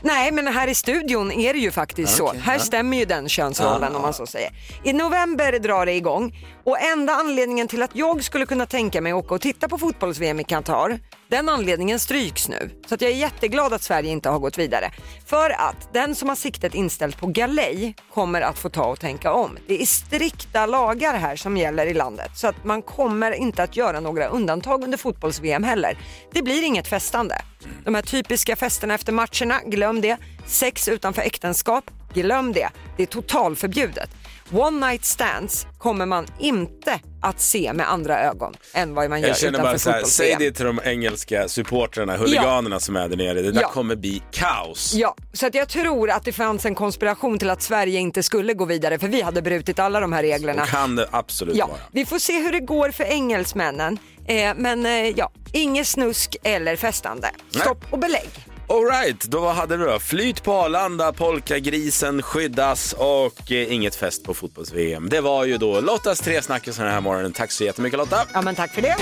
Nej, 0.02 0.32
men 0.32 0.46
här 0.46 0.68
i 0.68 0.74
studion 0.74 1.32
är 1.32 1.52
det 1.52 1.58
ju 1.58 1.70
faktiskt 1.70 2.20
Okej, 2.20 2.38
så. 2.40 2.44
Här 2.44 2.52
ja. 2.54 2.58
stämmer 2.60 2.96
ju 2.96 3.04
den 3.04 3.28
könsrollen 3.28 3.88
Ja. 3.90 3.96
om 3.96 4.02
man 4.02 4.14
så 4.14 4.26
säger. 4.26 4.50
I 4.84 4.92
november 4.92 5.58
drar 5.58 5.86
det 5.86 5.92
igång 5.92 6.32
och 6.66 6.80
enda 6.80 7.12
anledningen 7.12 7.68
till 7.68 7.82
att 7.82 7.96
jag 7.96 8.24
skulle 8.24 8.46
kunna 8.46 8.66
tänka 8.66 9.00
mig 9.00 9.12
att 9.12 9.24
åka 9.24 9.34
och 9.34 9.40
titta 9.40 9.68
på 9.68 9.78
fotbolls-VM 9.78 10.40
i 10.40 10.44
Qatar, 10.44 10.98
den 11.28 11.48
anledningen 11.48 11.98
stryks 11.98 12.48
nu. 12.48 12.70
Så 12.86 12.94
att 12.94 13.00
jag 13.00 13.10
är 13.10 13.14
jätteglad 13.14 13.72
att 13.72 13.82
Sverige 13.82 14.10
inte 14.10 14.28
har 14.28 14.38
gått 14.38 14.58
vidare. 14.58 14.90
För 15.26 15.50
att 15.50 15.94
den 15.94 16.14
som 16.14 16.28
har 16.28 16.36
siktet 16.36 16.74
inställt 16.74 17.18
på 17.18 17.26
galej 17.26 17.94
kommer 18.14 18.40
att 18.40 18.58
få 18.58 18.68
ta 18.68 18.84
och 18.84 19.00
tänka 19.00 19.32
om. 19.32 19.58
Det 19.66 19.82
är 19.82 19.86
strikta 19.86 20.66
lagar 20.66 21.14
här 21.14 21.36
som 21.36 21.56
gäller 21.56 21.86
i 21.86 21.94
landet 21.94 22.30
så 22.34 22.46
att 22.46 22.64
man 22.64 22.82
kommer 22.82 23.32
inte 23.32 23.62
att 23.62 23.76
göra 23.76 24.00
några 24.00 24.26
undantag 24.26 24.84
under 24.84 24.98
fotbolls-VM 24.98 25.64
heller. 25.64 25.98
Det 26.32 26.42
blir 26.42 26.62
inget 26.64 26.88
festande. 26.88 27.42
De 27.84 27.94
här 27.94 28.02
typiska 28.02 28.56
festerna 28.56 28.94
efter 28.94 29.12
matcherna, 29.12 29.60
glöm 29.66 30.00
det. 30.00 30.16
Sex 30.46 30.88
utanför 30.88 31.22
äktenskap, 31.22 31.90
glöm 32.14 32.52
det. 32.52 32.68
Det 32.96 33.02
är 33.02 33.06
totalförbjudet. 33.06 34.10
One 34.52 34.86
night 34.90 35.04
stands 35.04 35.66
kommer 35.78 36.06
man 36.06 36.26
inte 36.38 37.00
att 37.22 37.40
se 37.40 37.72
med 37.72 37.90
andra 37.92 38.20
ögon 38.22 38.54
än 38.74 38.94
vad 38.94 39.10
man 39.10 39.20
gör 39.20 39.28
Jag 39.28 39.38
känner 39.38 39.62
bara 39.62 39.78
så 39.78 39.90
här, 39.90 40.02
säg 40.02 40.36
det 40.38 40.52
till 40.52 40.64
de 40.64 40.80
engelska 40.84 41.48
supportrarna, 41.48 42.16
huliganerna 42.16 42.80
som 42.80 42.96
är 42.96 43.08
där 43.08 43.16
nere. 43.16 43.42
Det 43.42 43.52
där 43.52 43.60
Ja. 43.60 43.68
kommer 43.68 43.96
bli 43.96 44.22
kaos. 44.30 44.94
Ja, 44.94 45.16
så 45.32 45.46
att 45.46 45.54
jag 45.54 45.68
tror 45.68 46.10
att 46.10 46.24
det 46.24 46.32
fanns 46.32 46.64
en 46.66 46.74
konspiration 46.74 47.38
till 47.38 47.50
att 47.50 47.62
Sverige 47.62 48.00
inte 48.00 48.22
skulle 48.22 48.54
gå 48.54 48.64
vidare 48.64 48.98
för 48.98 49.08
vi 49.08 49.22
hade 49.22 49.42
brutit 49.42 49.78
alla 49.78 50.00
de 50.00 50.12
här 50.12 50.22
reglerna. 50.22 50.62
Och 50.62 50.68
kan 50.68 50.96
det 50.96 51.08
absolut 51.10 51.56
Ja, 51.56 51.66
vara. 51.66 51.78
vi 51.92 52.06
får 52.06 52.18
se 52.18 52.40
hur 52.42 52.52
det 52.52 52.60
går 52.60 52.90
för 52.90 53.04
engelsmännen. 53.04 53.98
Eh, 54.28 54.52
men 54.56 54.86
eh, 54.86 54.92
ja, 55.08 55.30
inget 55.52 55.86
snusk 55.86 56.36
eller 56.42 56.76
festande. 56.76 57.30
Nej. 57.50 57.62
Stopp 57.62 57.84
och 57.90 57.98
belägg. 57.98 58.28
Alright, 58.68 59.24
då 59.24 59.48
hade 59.48 59.76
du 59.76 59.84
då? 59.84 59.98
Flyt 59.98 60.42
på 60.42 60.52
Arlanda, 60.52 61.12
polkagrisen 61.12 62.22
skyddas 62.22 62.92
och 62.98 63.52
eh, 63.52 63.72
inget 63.72 63.94
fest 63.94 64.24
på 64.24 64.34
fotbolls-VM. 64.34 65.08
Det 65.08 65.20
var 65.20 65.44
ju 65.44 65.58
då 65.58 65.80
Lottas 65.80 66.20
tre 66.20 66.42
snackisar 66.42 66.84
den 66.84 66.92
här 66.92 67.00
morgonen. 67.00 67.32
Tack 67.32 67.52
så 67.52 67.64
jättemycket 67.64 67.98
Lotta. 67.98 68.26
Ja, 68.34 68.42
men 68.42 68.54
tack 68.54 68.74
för 68.74 68.82
det. 68.82 68.96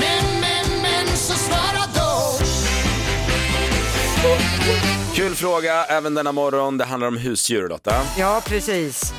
Kul 5.15 5.35
fråga 5.35 5.85
även 5.85 6.15
denna 6.15 6.33
morgon. 6.33 6.79
Det 6.79 6.85
handlar 6.85 7.09
om 7.09 7.17
husdjur 7.17 7.69
Lotta. 7.69 7.95
Ja, 8.19 8.43
precis. 8.47 9.15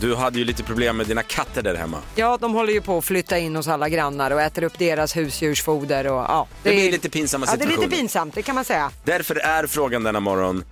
Du 0.00 0.14
hade 0.14 0.38
ju 0.38 0.44
lite 0.44 0.62
problem 0.62 0.96
med 0.96 1.06
dina 1.06 1.22
katter 1.22 1.62
där 1.62 1.74
hemma. 1.74 1.98
Ja, 2.14 2.38
de 2.40 2.54
håller 2.54 2.72
ju 2.72 2.80
på 2.80 2.98
att 2.98 3.04
flytta 3.04 3.38
in 3.38 3.56
hos 3.56 3.68
alla 3.68 3.88
grannar 3.88 4.30
och 4.30 4.40
äter 4.42 4.62
upp 4.62 4.78
deras 4.78 5.16
husdjursfoder 5.16 6.06
och 6.06 6.18
ja. 6.18 6.46
Det 6.62 6.70
blir 6.70 6.88
är- 6.88 6.92
lite 6.92 7.10
pinsamma 7.10 7.46
Ja, 7.48 7.56
det 7.56 7.64
är 7.64 7.66
lite 7.66 7.74
situationer. 7.74 7.96
pinsamt, 7.96 8.34
det 8.34 8.42
kan 8.42 8.54
man 8.54 8.64
säga. 8.64 8.90
Därför 9.04 9.36
är 9.36 9.66
frågan 9.66 10.02
denna 10.02 10.20
morgon. 10.20 10.64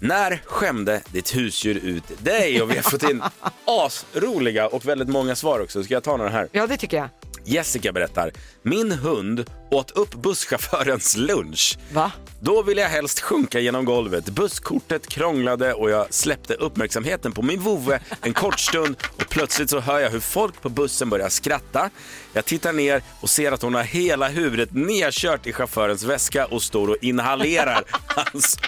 När 0.00 0.42
skämde 0.46 1.02
ditt 1.12 1.36
husdjur 1.36 1.74
ut 1.76 2.04
dig? 2.24 2.62
Och 2.62 2.70
vi 2.70 2.76
har 2.76 2.82
fått 2.82 3.02
in 3.02 3.22
asroliga 3.64 4.66
och 4.68 4.84
väldigt 4.86 5.08
många 5.08 5.36
svar 5.36 5.60
också. 5.60 5.82
Ska 5.84 5.94
jag 5.94 6.02
ta 6.02 6.16
några 6.16 6.30
här? 6.30 6.48
Ja, 6.52 6.66
det 6.66 6.76
tycker 6.76 6.96
jag. 6.96 7.08
Jessica 7.44 7.92
berättar. 7.92 8.32
Min 8.62 8.92
hund 8.92 9.44
åt 9.70 9.90
upp 9.90 10.14
busschaufförens 10.14 11.16
lunch. 11.16 11.78
Va? 11.92 12.12
Då 12.40 12.62
ville 12.62 12.80
jag 12.80 12.88
helst 12.88 13.20
sjunka 13.20 13.60
genom 13.60 13.84
golvet. 13.84 14.24
Busskortet 14.28 15.08
krånglade 15.08 15.74
och 15.74 15.90
jag 15.90 16.14
släppte 16.14 16.54
uppmärksamheten 16.54 17.32
på 17.32 17.42
min 17.42 17.60
vovve 17.60 18.00
en 18.22 18.32
kort 18.32 18.60
stund 18.60 18.96
och 19.16 19.28
plötsligt 19.28 19.70
så 19.70 19.80
hör 19.80 20.00
jag 20.00 20.10
hur 20.10 20.20
folk 20.20 20.62
på 20.62 20.68
bussen 20.68 21.10
börjar 21.10 21.28
skratta. 21.28 21.90
Jag 22.32 22.44
tittar 22.44 22.72
ner 22.72 23.02
och 23.20 23.30
ser 23.30 23.52
att 23.52 23.62
hon 23.62 23.74
har 23.74 23.82
hela 23.82 24.28
huvudet 24.28 24.72
nedkört 24.72 25.46
i 25.46 25.52
chaufförens 25.52 26.02
väska 26.02 26.46
och 26.46 26.62
står 26.62 26.88
och 26.90 26.96
inhalerar 27.00 27.84
hans 28.06 28.58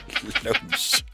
lunch. 0.42 1.04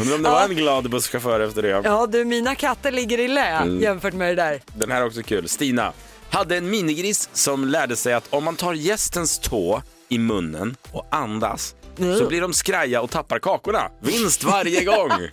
Undrar 0.00 0.14
om 0.16 0.22
det 0.22 0.30
var 0.30 0.44
en 0.44 0.56
glad 0.56 0.90
busschaufför 0.90 1.40
efter 1.40 1.62
det. 1.62 1.68
Ja, 1.68 2.06
du, 2.06 2.24
mina 2.24 2.54
katter 2.54 2.90
ligger 2.92 3.18
i 3.20 3.28
lä 3.28 3.48
Mm. 3.48 3.80
jämfört 3.82 4.14
med 4.14 4.28
det 4.36 4.42
där. 4.42 4.60
Den 4.74 4.90
här 4.90 5.00
är 5.00 5.06
också 5.06 5.22
kul. 5.22 5.48
Stina 5.48 5.92
hade 6.30 6.56
en 6.56 6.70
minigris 6.70 7.28
som 7.32 7.64
lärde 7.64 7.96
sig 7.96 8.12
att 8.14 8.24
om 8.30 8.44
man 8.44 8.56
tar 8.56 8.74
gästens 8.74 9.38
tå 9.38 9.82
i 10.08 10.18
munnen 10.18 10.76
och 10.92 11.06
andas 11.10 11.74
så 12.18 12.26
blir 12.28 12.40
de 12.40 12.52
skraja 12.52 13.00
och 13.02 13.10
tappar 13.10 13.38
kakorna. 13.38 13.90
Vinst 14.00 14.44
varje 14.44 14.84
gång. 14.84 15.10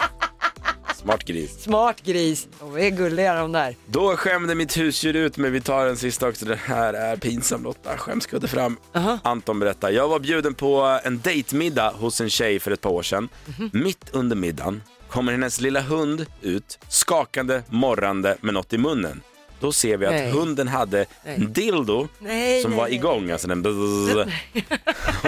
Smart 1.05 1.23
gris. 1.25 1.63
Smart 1.63 2.01
gris. 2.03 2.47
De 2.59 2.77
är 2.77 2.89
gulliga 2.89 3.35
de 3.35 3.51
där. 3.51 3.75
Då 3.85 4.17
skämde 4.17 4.55
mitt 4.55 4.77
husdjur 4.77 5.15
ut 5.15 5.37
mig. 5.37 5.51
Vi 5.51 5.61
tar 5.61 5.85
en 5.85 5.97
sista 5.97 6.27
också. 6.27 6.45
Den 6.45 6.57
här 6.57 6.93
är 6.93 7.17
pinsam 7.17 7.63
Lotta. 7.63 7.97
Skämskudde 7.97 8.47
fram. 8.47 8.77
Anton 9.23 9.59
berättar. 9.59 9.89
Jag 9.89 10.07
var 10.07 10.19
bjuden 10.19 10.53
på 10.53 10.99
en 11.03 11.19
dejtmiddag 11.19 11.89
hos 11.89 12.21
en 12.21 12.29
tjej 12.29 12.59
för 12.59 12.71
ett 12.71 12.81
par 12.81 12.89
år 12.89 13.03
sedan. 13.03 13.29
Mitt 13.73 14.09
under 14.11 14.35
middagen 14.35 14.81
kommer 15.09 15.31
hennes 15.31 15.61
lilla 15.61 15.81
hund 15.81 16.25
ut 16.41 16.79
skakande, 16.89 17.61
morrande 17.69 18.37
med 18.41 18.53
något 18.53 18.73
i 18.73 18.77
munnen. 18.77 19.21
Då 19.59 19.71
ser 19.71 19.97
vi 19.97 20.05
att 20.05 20.11
Nej. 20.11 20.31
hunden 20.31 20.67
hade 20.67 21.05
en 21.23 21.53
dildo 21.53 22.07
Nej, 22.19 22.61
som 22.61 22.71
nej, 22.71 22.77
var 22.77 22.85
nej. 22.87 22.95
igång, 22.95 23.31
alltså 23.31 23.47
den 23.47 23.65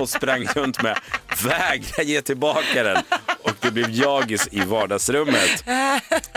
och 0.02 0.10
sprang 0.10 0.46
runt 0.46 0.84
med. 0.84 1.00
Vägra 1.44 2.04
ge 2.04 2.22
tillbaka 2.22 2.84
den 2.84 2.94
det 2.94 3.37
blev 3.78 3.90
jagis 3.92 4.48
i 4.52 4.60
vardagsrummet. 4.60 5.64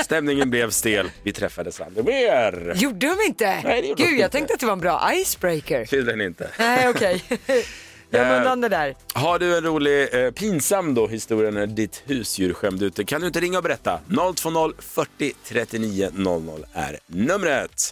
Stämningen 0.04 0.50
blev 0.50 0.70
stel. 0.70 1.10
Vi 1.22 1.32
träffades 1.32 1.80
aldrig 1.80 2.04
mer. 2.04 2.72
Gjorde 2.76 3.06
de 3.06 3.16
inte? 3.26 3.60
Nej, 3.64 3.82
det 3.82 3.88
gjorde 3.88 4.02
de 4.02 4.08
Gud, 4.08 4.18
jag 4.18 4.26
inte. 4.26 4.28
tänkte 4.28 4.54
att 4.54 4.60
det 4.60 4.66
var 4.66 4.72
en 4.72 4.80
bra 4.80 5.10
icebreaker. 5.14 5.84
Tydligen 5.84 6.20
inte. 6.20 6.50
Nej, 6.58 6.88
okej. 6.88 7.22
Göm 8.12 8.26
Eh, 8.26 8.36
undan 8.36 8.60
det 8.60 8.68
där. 8.68 8.94
Har 9.14 9.38
du 9.38 9.56
en 9.56 9.64
rolig, 9.64 10.14
eh, 10.14 10.30
pinsam 10.30 10.94
då 10.94 11.08
historia 11.08 11.50
när 11.50 11.66
ditt 11.66 12.02
husdjur 12.06 12.52
skämde 12.52 12.84
ut 12.84 12.96
dig? 12.96 13.04
Kan 13.06 13.20
du 13.20 13.26
inte 13.26 13.40
ringa 13.40 13.58
och 13.58 13.64
berätta? 13.64 14.00
020 14.36 14.72
40 14.78 15.32
39 15.44 16.10
00 16.12 16.66
är 16.74 16.98
numret. 17.06 17.90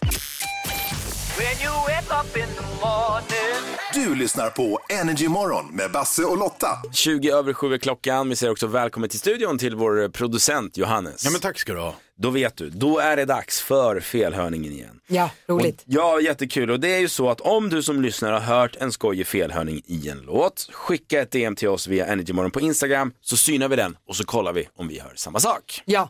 Du 3.93 4.15
lyssnar 4.15 4.49
på 4.49 4.79
Energy 5.01 5.27
Morgon 5.27 5.75
med 5.75 5.91
Basse 5.91 6.23
och 6.23 6.37
Lotta. 6.37 6.67
20 6.93 7.31
över 7.31 7.53
7 7.53 7.73
är 7.73 7.77
klockan. 7.77 8.29
Vi 8.29 8.35
säger 8.35 8.51
också 8.51 8.67
välkommen 8.67 9.09
till 9.09 9.19
studion 9.19 9.57
till 9.57 9.75
vår 9.75 10.01
eh, 10.01 10.09
producent 10.09 10.77
Johannes. 10.77 11.25
Ja 11.25 11.31
men 11.31 11.41
tack 11.41 11.59
ska 11.59 11.73
du 11.73 11.79
ha. 11.79 11.95
Då 12.17 12.29
vet 12.29 12.57
du, 12.57 12.69
då 12.69 12.99
är 12.99 13.15
det 13.17 13.25
dags 13.25 13.61
för 13.61 13.99
felhörningen 13.99 14.71
igen. 14.71 14.99
Ja, 15.07 15.29
roligt. 15.47 15.81
Och, 15.81 15.83
ja, 15.87 16.21
jättekul. 16.21 16.71
Och 16.71 16.79
det 16.79 16.95
är 16.95 16.99
ju 16.99 17.07
så 17.09 17.29
att 17.29 17.41
om 17.41 17.69
du 17.69 17.83
som 17.83 18.01
lyssnar 18.01 18.31
har 18.31 18.39
hört 18.39 18.75
en 18.75 18.91
skojig 18.91 19.27
felhörning 19.27 19.81
i 19.85 20.09
en 20.09 20.21
låt, 20.21 20.69
skicka 20.71 21.21
ett 21.21 21.31
DM 21.31 21.55
till 21.55 21.67
oss 21.67 21.87
via 21.87 22.05
Energymorgon 22.05 22.51
på 22.51 22.59
Instagram 22.59 23.13
så 23.21 23.37
synar 23.37 23.67
vi 23.67 23.75
den 23.75 23.97
och 24.07 24.15
så 24.15 24.23
kollar 24.23 24.53
vi 24.53 24.67
om 24.75 24.87
vi 24.87 24.99
hör 24.99 25.13
samma 25.15 25.39
sak. 25.39 25.81
Ja. 25.85 26.09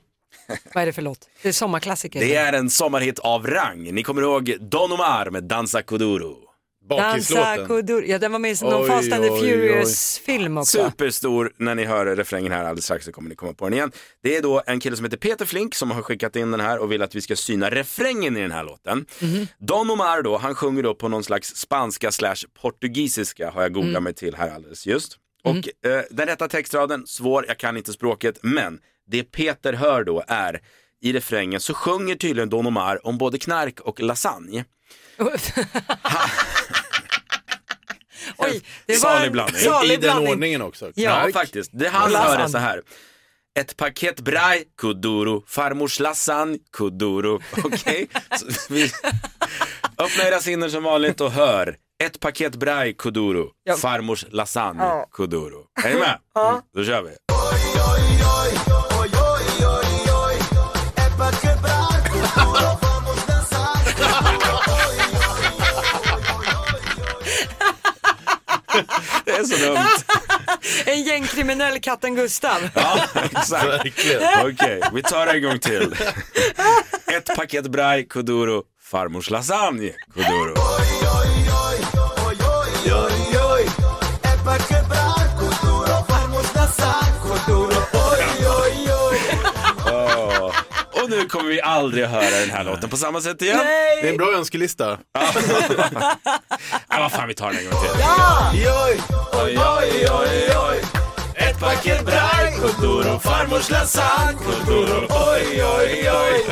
Vad 0.73 0.81
är 0.81 0.85
det 0.85 0.93
för 0.93 1.01
låt? 1.01 1.29
Det 1.41 1.49
är 1.49 1.53
sommarklassiker. 1.53 2.19
Det 2.19 2.35
är 2.35 2.53
en 2.53 2.69
sommarhit 2.69 3.19
av 3.19 3.47
rang. 3.47 3.93
Ni 3.93 4.03
kommer 4.03 4.21
ihåg 4.21 4.55
Don 4.59 4.91
Omar 4.91 5.29
med 5.29 5.43
Danza 5.43 5.81
Kuduro. 5.81 6.49
Dansa 6.89 7.11
Bakislåten. 7.11 7.67
Kudur. 7.67 8.03
Ja, 8.03 8.19
den 8.19 8.31
var 8.31 8.39
med 8.39 8.51
i 8.51 8.63
någon 8.63 8.81
Oj, 8.81 8.87
Fast 8.87 9.13
and 9.13 9.23
the 9.23 9.29
Furious-film 9.29 10.57
också. 10.57 10.77
Superstor, 10.77 11.53
när 11.57 11.75
ni 11.75 11.85
hör 11.85 12.05
refrängen 12.05 12.51
här 12.51 12.63
alldeles 12.63 12.85
strax 12.85 13.05
så 13.05 13.11
kommer 13.11 13.29
ni 13.29 13.35
komma 13.35 13.53
på 13.53 13.65
den 13.65 13.73
igen. 13.73 13.91
Det 14.23 14.35
är 14.35 14.41
då 14.41 14.61
en 14.65 14.79
kille 14.79 14.95
som 14.95 15.05
heter 15.05 15.17
Peter 15.17 15.45
Flink 15.45 15.75
som 15.75 15.91
har 15.91 16.01
skickat 16.01 16.35
in 16.35 16.51
den 16.51 16.59
här 16.59 16.79
och 16.79 16.91
vill 16.91 17.01
att 17.01 17.15
vi 17.15 17.21
ska 17.21 17.35
syna 17.35 17.69
refrängen 17.69 18.37
i 18.37 18.41
den 18.41 18.51
här 18.51 18.63
låten. 18.63 19.05
Don 19.59 19.89
Omar 19.89 20.21
då, 20.21 20.37
han 20.37 20.55
sjunger 20.55 20.83
då 20.83 20.95
på 20.95 21.07
någon 21.07 21.23
slags 21.23 21.55
spanska 21.55 22.11
slash 22.11 22.35
portugisiska 22.61 23.51
har 23.51 23.61
jag 23.61 23.73
googlat 23.73 24.03
mig 24.03 24.13
till 24.13 24.35
här 24.35 24.49
alldeles 24.49 24.87
just. 24.87 25.17
Och 25.43 25.89
eh, 25.89 26.03
den 26.11 26.27
rätta 26.27 26.47
textraden, 26.47 27.07
svår, 27.07 27.45
jag 27.47 27.57
kan 27.57 27.77
inte 27.77 27.93
språket, 27.93 28.39
men 28.41 28.79
det 29.09 29.23
Peter 29.23 29.73
hör 29.73 30.03
då 30.03 30.23
är 30.27 30.59
i 31.01 31.13
refrängen 31.13 31.59
så 31.59 31.73
sjunger 31.73 32.15
tydligen 32.15 32.49
Don 32.49 32.65
Omar 32.67 33.07
om 33.07 33.17
både 33.17 33.37
knark 33.37 33.79
och 33.79 33.99
lasagne. 33.99 34.65
Oj, 38.37 38.61
det 38.85 38.93
var 38.93 38.99
Salig 38.99 39.31
blandning. 39.31 39.61
salig 39.61 39.93
I 39.93 39.97
den 39.97 40.17
ordningen 40.27 40.61
också. 40.61 40.91
Ja. 40.95 41.25
Ja, 41.27 41.31
faktiskt. 41.33 41.69
Det 41.73 41.87
han 41.89 42.01
hör 42.15 42.19
är 42.19 42.23
lasagne. 42.23 42.49
så 42.49 42.57
här. 42.57 42.81
Ett 43.59 43.77
paket 43.77 44.19
braj, 44.19 44.63
kuduro, 44.77 45.43
farmors 45.47 45.99
lasagne, 45.99 46.57
kuduro. 46.77 47.41
Okej? 47.63 48.07
Så 48.37 48.45
vi- 48.73 48.91
Öppna 49.97 50.23
era 50.23 50.39
sinnen 50.39 50.71
som 50.71 50.83
vanligt 50.83 51.21
och 51.21 51.31
hör. 51.31 51.75
Ett 52.03 52.19
paket 52.19 52.55
braj, 52.55 52.93
kuduro, 52.93 53.49
Ja. 53.63 53.77
farmors 53.77 54.25
lasagne, 54.29 54.83
Ja. 54.83 55.07
kuduro. 55.11 55.65
Är 55.83 55.93
ni 55.93 55.99
med? 55.99 56.19
Mm, 56.39 56.61
då 56.75 56.83
kör 56.85 57.01
vi. 57.01 57.09
Är 69.39 69.43
så 69.43 69.65
dumt. 69.65 69.79
En 70.85 71.03
gängkriminell 71.03 71.79
katten 71.79 72.15
Gustav. 72.15 72.69
Ja, 72.75 72.99
exakt. 73.23 73.65
Verkligen. 73.65 74.21
Okej, 74.53 74.81
vi 74.93 75.01
tar 75.03 75.25
det 75.25 75.31
en 75.31 75.41
gång 75.43 75.59
till. 75.59 75.95
Ett 77.07 77.35
paket 77.35 77.67
braj, 77.67 78.07
kuduro, 78.07 78.63
farmors 78.91 79.29
lasagne, 79.29 79.91
kuduro. 80.13 80.53
Nu 91.19 91.25
kommer 91.25 91.49
vi 91.49 91.61
aldrig 91.61 92.03
att 92.03 92.09
höra 92.11 92.39
den 92.39 92.49
här 92.49 92.63
låten 92.63 92.89
på 92.89 92.97
samma 92.97 93.21
sätt 93.21 93.41
igen. 93.41 93.57
Det 94.01 94.07
är 94.07 94.11
en 94.11 94.17
bra 94.17 94.33
önskelista. 94.33 94.97
Ja, 96.91 96.99
vad 96.99 97.11
fan, 97.11 97.27
vi 97.27 97.33
tar 97.33 97.51
den 97.51 97.57
en 97.59 97.65
gång 97.71 97.81
till. 97.81 97.91
Oj, 99.43 99.59
oj, 99.77 100.07
oj, 100.11 100.55
oj. 100.69 100.81
Ett 101.35 101.59
paket 101.59 102.05
braj, 102.05 102.55
kuduro, 102.61 103.19
farmors 103.19 103.69
lasagne, 103.69 104.39
kuduro, 104.65 105.07
oj, 105.09 105.63
oj, 105.63 106.11
oj. 106.11 106.45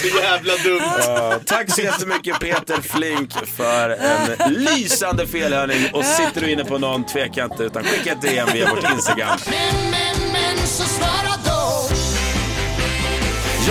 Så 0.00 0.06
jävla 0.06 0.56
dumt. 0.56 0.82
Ja, 1.06 1.34
tack 1.46 1.70
så 1.74 1.80
jättemycket 1.80 2.40
Peter 2.40 2.80
Flink 2.82 3.32
för 3.56 3.90
en 3.90 4.52
lysande 4.52 5.26
felhörning 5.26 5.90
och 5.92 6.04
sitter 6.04 6.40
du 6.40 6.50
inne 6.50 6.64
på 6.64 6.78
någon, 6.78 7.06
tveka 7.06 7.44
inte 7.44 7.62
utan 7.64 7.84
skicka 7.84 8.12
ett 8.12 8.22
DM 8.22 8.48
via 8.52 8.70
vårt 8.70 8.92
Instagram. 8.92 9.38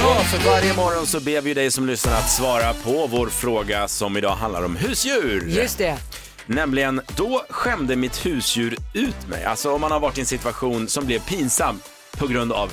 Ja, 0.02 0.16
för 0.24 0.50
varje 0.50 0.74
morgon 0.74 1.08
så 1.08 1.20
ber 1.20 1.42
vi 1.42 1.54
dig 1.54 1.72
som 1.72 1.88
lyssnar 1.88 2.14
att 2.14 2.30
svara 2.30 2.74
på 2.74 3.08
vår 3.08 3.28
fråga 3.28 3.88
som 3.88 4.18
idag 4.18 4.36
handlar 4.36 4.64
om 4.66 4.76
husdjur. 4.76 5.48
Just 5.48 5.78
det. 5.78 5.98
Nämligen, 6.46 7.02
då 7.18 7.46
skämde 7.50 7.96
mitt 7.96 8.26
husdjur 8.26 8.78
ut 8.94 9.28
mig. 9.28 9.44
Alltså 9.44 9.72
om 9.74 9.82
man 9.82 9.92
har 9.92 10.00
varit 10.00 10.18
i 10.18 10.22
en 10.22 10.28
situation 10.28 10.88
som 10.88 11.06
blev 11.06 11.20
pinsam 11.20 11.80
på 12.18 12.28
grund 12.28 12.52
av 12.52 12.72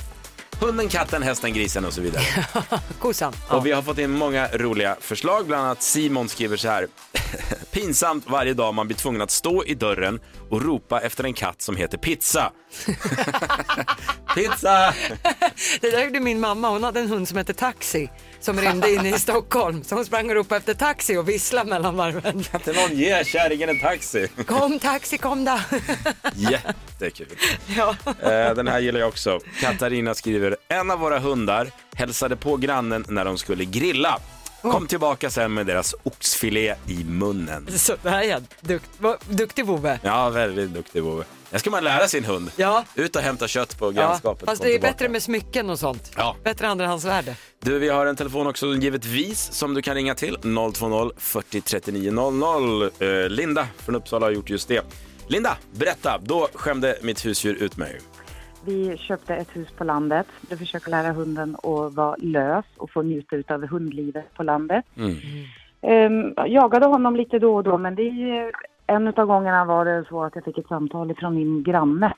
hunden, 0.60 0.88
katten, 0.88 1.22
hästen, 1.22 1.52
grisen 1.54 1.84
och 1.84 1.92
så 1.92 2.00
vidare. 2.00 2.22
Kossan. 2.98 3.32
Ja. 3.48 3.56
Och 3.56 3.66
vi 3.66 3.72
har 3.72 3.82
fått 3.82 3.98
in 3.98 4.10
många 4.10 4.48
roliga 4.48 4.96
förslag, 5.00 5.46
bland 5.46 5.64
annat 5.64 5.82
Simon 5.82 6.28
skriver 6.28 6.56
så 6.56 6.68
här. 6.68 6.86
Pinsamt 7.72 8.24
varje 8.30 8.54
dag 8.54 8.74
man 8.74 8.86
blir 8.86 8.96
tvungen 8.96 9.22
att 9.22 9.30
stå 9.30 9.64
i 9.64 9.74
dörren 9.74 10.20
och 10.50 10.62
ropa 10.62 11.00
efter 11.00 11.24
en 11.24 11.34
katt 11.34 11.62
som 11.62 11.76
heter 11.76 11.98
Pizza. 11.98 12.52
pizza! 14.34 14.94
Det 15.80 15.90
där 15.90 16.04
gjorde 16.04 16.20
min 16.20 16.40
mamma. 16.40 16.68
Hon 16.70 16.84
hade 16.84 17.00
en 17.00 17.08
hund 17.08 17.28
som 17.28 17.38
hette 17.38 17.54
Taxi 17.54 18.10
som 18.40 18.60
rymde 18.60 18.92
in 18.92 19.06
i 19.06 19.12
Stockholm. 19.18 19.84
Så 19.84 19.94
hon 19.94 20.04
sprang 20.04 20.28
och 20.28 20.34
ropade 20.34 20.56
efter 20.58 20.74
taxi 20.74 21.16
och 21.16 21.28
visslade 21.28 21.70
mellan 21.70 21.96
varven. 21.96 22.42
Till 22.64 22.74
någon 22.74 22.96
ge 22.98 23.24
kärringen 23.24 23.68
en 23.68 23.80
taxi. 23.80 24.28
Kom 24.46 24.78
taxi, 24.78 25.18
kom 25.18 25.44
då. 25.44 25.58
Jättekul. 26.34 27.26
ja. 27.76 27.96
Eh, 28.06 28.54
Den 28.54 28.68
här 28.68 28.80
gillar 28.80 29.00
jag 29.00 29.08
också. 29.08 29.40
Katarina 29.60 30.14
skriver, 30.14 30.56
en 30.68 30.90
av 30.90 30.98
våra 30.98 31.18
hundar 31.18 31.70
hälsade 31.94 32.36
på 32.36 32.56
grannen 32.56 33.04
när 33.08 33.24
de 33.24 33.38
skulle 33.38 33.64
grilla. 33.64 34.18
Kom 34.72 34.86
tillbaka 34.86 35.30
sen 35.30 35.54
med 35.54 35.66
deras 35.66 35.94
oxfilé 36.02 36.74
i 36.86 37.04
munnen. 37.04 37.68
Så 37.78 37.96
där 38.02 38.22
ja, 38.22 38.40
Dukt, 38.60 38.90
vad- 38.98 39.16
duktig 39.28 39.66
vovve. 39.66 40.00
Ja, 40.02 40.28
väldigt 40.30 40.70
duktig 40.74 41.02
vovve. 41.02 41.24
Det 41.50 41.58
ska 41.58 41.70
man 41.70 41.84
lära 41.84 42.08
sin 42.08 42.24
hund. 42.24 42.50
Ja. 42.56 42.84
Ut 42.94 43.16
och 43.16 43.22
hämta 43.22 43.48
kött 43.48 43.78
på 43.78 43.86
Ja, 43.86 43.90
grannskapet. 43.90 44.44
fast 44.46 44.60
kom 44.60 44.66
det 44.66 44.72
är 44.72 44.74
tillbaka. 44.78 44.92
bättre 44.92 45.08
med 45.08 45.22
smycken 45.22 45.70
och 45.70 45.78
sånt. 45.78 46.10
Ja. 46.16 46.36
Bättre 46.44 46.68
andrahandsvärde. 46.68 47.36
Du, 47.60 47.78
vi 47.78 47.88
har 47.88 48.06
en 48.06 48.16
telefon 48.16 48.46
också 48.46 48.66
givetvis 48.74 49.52
som 49.52 49.74
du 49.74 49.82
kan 49.82 49.94
ringa 49.94 50.14
till. 50.14 50.38
020 50.42 51.10
40 51.18 51.60
39 51.60 52.10
00. 52.10 52.82
Eh, 52.82 53.28
Linda 53.28 53.68
från 53.78 53.94
Uppsala 53.96 54.26
har 54.26 54.30
gjort 54.30 54.50
just 54.50 54.68
det. 54.68 54.82
Linda, 55.28 55.56
berätta. 55.72 56.18
Då 56.22 56.48
skämde 56.54 56.98
mitt 57.02 57.26
husdjur 57.26 57.54
ut 57.54 57.76
mig. 57.76 58.00
Vi 58.66 58.96
köpte 58.96 59.34
ett 59.34 59.56
hus 59.56 59.68
på 59.78 59.84
landet. 59.84 60.26
Vi 60.50 60.56
försöker 60.56 60.90
lära 60.90 61.12
hunden 61.12 61.56
att 61.62 61.94
vara 61.94 62.16
lös 62.18 62.64
och 62.76 62.90
få 62.90 63.02
njuta 63.02 63.54
av 63.54 63.66
hundlivet 63.66 64.34
på 64.34 64.42
landet. 64.42 64.84
Ehm, 65.82 66.32
jag 66.36 66.48
jagade 66.48 66.86
honom 66.86 67.16
lite 67.16 67.38
då 67.38 67.54
och 67.56 67.64
då 67.64 67.78
men 67.78 67.94
det 67.94 68.02
är, 68.02 68.52
en 68.86 69.08
av 69.08 69.26
gångerna 69.26 69.64
var 69.64 69.84
det 69.84 70.04
så 70.08 70.24
att 70.24 70.34
jag 70.34 70.44
fick 70.44 70.58
ett 70.58 70.68
samtal 70.68 71.14
från 71.14 71.34
min 71.34 71.62
granne. 71.62 72.14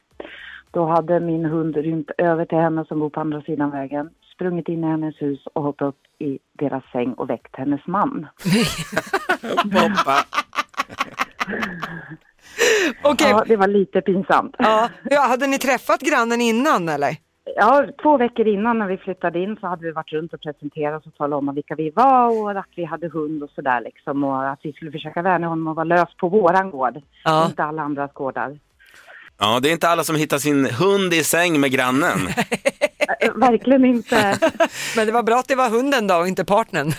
Då 0.70 0.86
hade 0.86 1.20
min 1.20 1.44
hund 1.44 1.76
rymt 1.76 2.10
över 2.18 2.44
till 2.44 2.58
henne 2.58 2.84
som 2.84 2.98
bor 3.00 3.10
på 3.10 3.20
andra 3.20 3.42
sidan 3.42 3.70
vägen, 3.70 4.10
sprungit 4.34 4.68
in 4.68 4.84
i 4.84 4.86
hennes 4.86 5.22
hus 5.22 5.46
och 5.52 5.62
hoppat 5.62 5.88
upp 5.88 6.00
i 6.18 6.38
deras 6.52 6.84
säng 6.92 7.12
och 7.12 7.30
väckt 7.30 7.56
hennes 7.56 7.86
man. 7.86 8.26
Okej, 13.02 13.30
Ja, 13.30 13.44
det 13.46 13.56
var 13.56 13.68
lite 13.68 14.00
pinsamt. 14.00 14.54
ja. 14.58 14.88
ja, 15.10 15.20
hade 15.20 15.46
ni 15.46 15.58
träffat 15.58 16.00
grannen 16.00 16.40
innan 16.40 16.88
eller? 16.88 17.16
Ja, 17.56 17.84
två 18.02 18.16
veckor 18.16 18.46
innan 18.48 18.78
när 18.78 18.86
vi 18.86 18.96
flyttade 18.96 19.38
in 19.38 19.56
så 19.60 19.66
hade 19.66 19.82
vi 19.84 19.90
varit 19.92 20.12
runt 20.12 20.32
och 20.32 20.40
presenterat 20.40 21.06
och 21.06 21.14
talat 21.14 21.38
om 21.38 21.54
vilka 21.54 21.74
vi 21.74 21.90
var 21.90 22.42
och 22.42 22.50
att 22.50 22.66
vi 22.76 22.84
hade 22.84 23.08
hund 23.08 23.42
och 23.42 23.50
sådär 23.50 23.80
liksom 23.80 24.24
och 24.24 24.48
att 24.50 24.58
vi 24.62 24.72
skulle 24.72 24.90
försöka 24.92 25.22
värna 25.22 25.46
honom 25.46 25.66
och 25.66 25.74
vara 25.76 25.84
lös 25.84 26.16
på 26.16 26.28
våran 26.28 26.70
gård, 26.70 26.94
Ja. 27.24 27.46
inte 27.46 27.64
alla 27.64 27.82
andras 27.82 28.12
gårdar. 28.12 28.58
Ja, 29.40 29.60
det 29.62 29.68
är 29.68 29.72
inte 29.72 29.88
alla 29.88 30.04
som 30.04 30.16
hittar 30.16 30.38
sin 30.38 30.66
hund 30.66 31.14
i 31.14 31.24
säng 31.24 31.60
med 31.60 31.70
grannen. 31.72 32.18
Eh, 33.20 33.32
Verkligen 33.34 33.84
inte. 33.84 34.38
Men 34.96 35.06
det 35.06 35.12
var 35.12 35.22
bra 35.22 35.36
att 35.38 35.48
det 35.48 35.54
var 35.54 35.70
hunden 35.70 36.06
då 36.06 36.14
och 36.14 36.28
inte 36.28 36.44
partnern. 36.44 36.92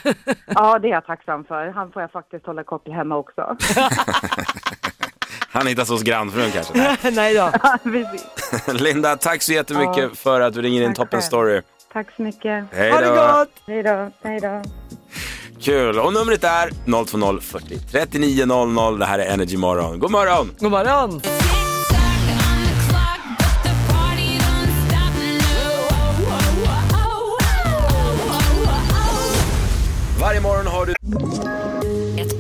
Ja, 0.48 0.80
det 0.80 0.88
är 0.88 0.92
jag 0.92 1.06
tacksam 1.06 1.44
för. 1.46 1.68
Han 1.68 1.92
får 1.92 2.02
jag 2.02 2.12
faktiskt 2.12 2.46
hålla 2.46 2.64
koppel 2.64 2.94
hemma 2.94 3.16
också. 3.18 3.56
Han 5.52 5.68
hittas 5.68 5.90
hos 5.90 6.02
grannfrun 6.04 6.52
kanske. 6.52 6.74
Nej. 6.78 6.98
Nej 7.12 7.34
då. 7.34 7.52
Ja, 7.64 7.78
precis. 7.84 8.26
Linda, 8.82 9.16
tack 9.18 9.42
så 9.42 9.54
jättemycket 9.54 9.98
Ja. 9.98 10.10
för 10.16 10.42
att 10.42 10.54
du 10.54 10.62
ringer 10.62 10.82
in 10.82 10.88
Tack 10.88 10.96
Toppen 10.96 11.20
själv. 11.22 11.28
Story. 11.28 11.62
Tack 11.94 12.08
så 12.16 12.22
mycket. 12.22 12.64
Hej 12.72 12.92
Ha 12.92 13.00
det 13.00 13.06
då. 13.08 13.16
gott! 13.16 13.50
Hej 13.68 13.84
då. 13.84 14.12
Hej 14.24 14.40
då. 14.40 14.62
Kul. 15.62 16.00
Och 16.00 16.14
numret 16.14 16.44
är 16.44 16.70
020 17.06 17.40
40 17.42 17.80
39 17.92 18.46
00. 18.46 19.00
Det 19.00 19.06
här 19.06 19.20
är 19.20 19.26
Energy 19.34 19.58
Morgon. 19.58 20.00
God 20.00 20.12
morgon! 20.12 20.52
God 20.60 20.72
morgon! 20.72 21.22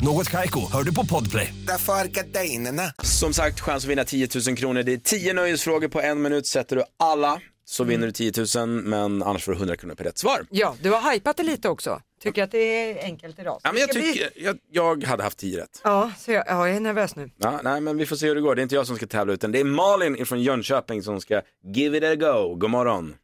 Något 0.00 0.30
Kaiko, 0.30 0.72
hör 0.72 0.82
du 0.82 0.94
på 0.94 1.06
Podplay. 1.06 1.54
Därför 1.66 1.92
är 1.92 2.04
gardinerna. 2.04 2.82
Som 3.02 3.32
sagt, 3.34 3.60
chans 3.60 3.84
att 3.84 3.90
vinna 3.90 4.04
10 4.04 4.28
000 4.48 4.56
kronor. 4.56 4.82
Det 4.82 4.92
är 4.92 4.96
10 4.96 5.32
nöjesfrågor 5.32 5.88
på 5.88 6.00
en 6.00 6.22
minut. 6.22 6.46
Sätter 6.46 6.76
du 6.76 6.82
alla 6.98 7.40
så 7.64 7.84
vinner 7.84 8.06
du 8.06 8.12
10 8.12 8.32
000, 8.56 8.68
men 8.68 9.22
annars 9.22 9.44
får 9.44 9.52
du 9.52 9.58
100 9.58 9.76
kronor 9.76 9.94
per 9.94 10.04
rätt 10.04 10.18
svar. 10.18 10.46
Ja, 10.50 10.76
du 10.82 10.90
har 10.90 11.12
hypat 11.12 11.36
det 11.36 11.42
lite 11.42 11.68
också. 11.68 12.00
Tycker 12.22 12.42
att 12.42 12.50
det 12.50 12.58
är 12.58 13.04
enkelt 13.04 13.38
idag. 13.38 13.60
Ja, 13.62 13.72
men 13.72 13.80
jag, 13.80 13.90
Ska 13.90 14.00
vi- 14.00 14.12
tycker, 14.12 14.30
jag, 14.36 14.58
jag 14.70 15.04
hade 15.04 15.22
haft 15.22 15.38
10 15.38 15.60
rätt. 15.60 15.80
Ja, 15.84 16.10
så 16.18 16.32
jag, 16.32 16.44
ja, 16.46 16.68
jag 16.68 16.76
är 16.76 16.80
nervös 16.80 17.16
nu. 17.16 17.30
Ja, 17.38 17.60
nej, 17.64 17.80
men 17.80 17.96
vi 17.96 18.06
får 18.06 18.16
se 18.16 18.26
hur 18.26 18.34
det 18.34 18.40
går. 18.40 18.54
Det 18.54 18.60
är 18.60 18.62
inte 18.62 18.74
jag 18.74 18.86
som 18.86 18.96
ska 18.96 19.06
tävla 19.06 19.32
utan 19.32 19.52
det 19.52 19.60
är 19.60 19.64
Malin 19.64 20.26
från 20.26 20.42
Jönköping 20.42 21.02
som 21.02 21.20
ska 21.20 21.40
give 21.74 21.98
it 21.98 22.04
a 22.04 22.14
go. 22.14 22.54
God 22.54 22.70
morgon. 22.70 23.14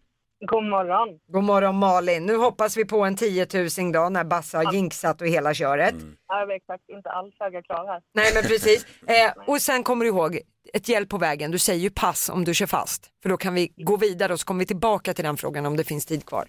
God 0.47 0.65
morgon. 0.65 1.19
God 1.29 1.45
morgon 1.45 1.77
Malin, 1.77 2.27
nu 2.27 2.37
hoppas 2.37 2.77
vi 2.77 2.85
på 2.85 3.01
en 3.05 3.17
10 3.17 3.47
000 3.79 3.93
dag 3.93 4.13
när 4.13 4.25
Basse 4.25 4.57
har 4.57 4.73
jinxat 4.73 5.21
och 5.21 5.27
hela 5.27 5.55
köret. 5.55 5.95
Ja, 6.29 6.55
exakt. 6.55 6.83
Inte 6.89 7.11
alls 7.11 7.35
höga 7.41 7.63
krav 7.63 7.87
här. 7.87 8.03
Nej 8.15 8.31
men 8.35 8.43
precis. 8.43 8.87
Eh, 9.07 9.33
och 9.47 9.63
sen 9.63 9.83
kommer 9.83 10.05
du 10.05 10.09
ihåg, 10.09 10.39
ett 10.73 10.89
hjälp 10.89 11.09
på 11.09 11.19
vägen, 11.19 11.51
du 11.51 11.59
säger 11.59 11.81
ju 11.81 11.91
pass 11.91 12.29
om 12.29 12.45
du 12.45 12.55
kör 12.55 12.67
fast. 12.67 13.11
För 13.23 13.29
då 13.29 13.37
kan 13.37 13.55
vi 13.55 13.73
gå 13.77 13.97
vidare 13.97 14.33
och 14.33 14.41
så 14.41 14.47
kommer 14.47 14.59
vi 14.59 14.67
tillbaka 14.67 15.15
till 15.15 15.25
den 15.25 15.37
frågan 15.37 15.67
om 15.67 15.77
det 15.77 15.85
finns 15.85 16.07
tid 16.07 16.27
kvar. 16.27 16.49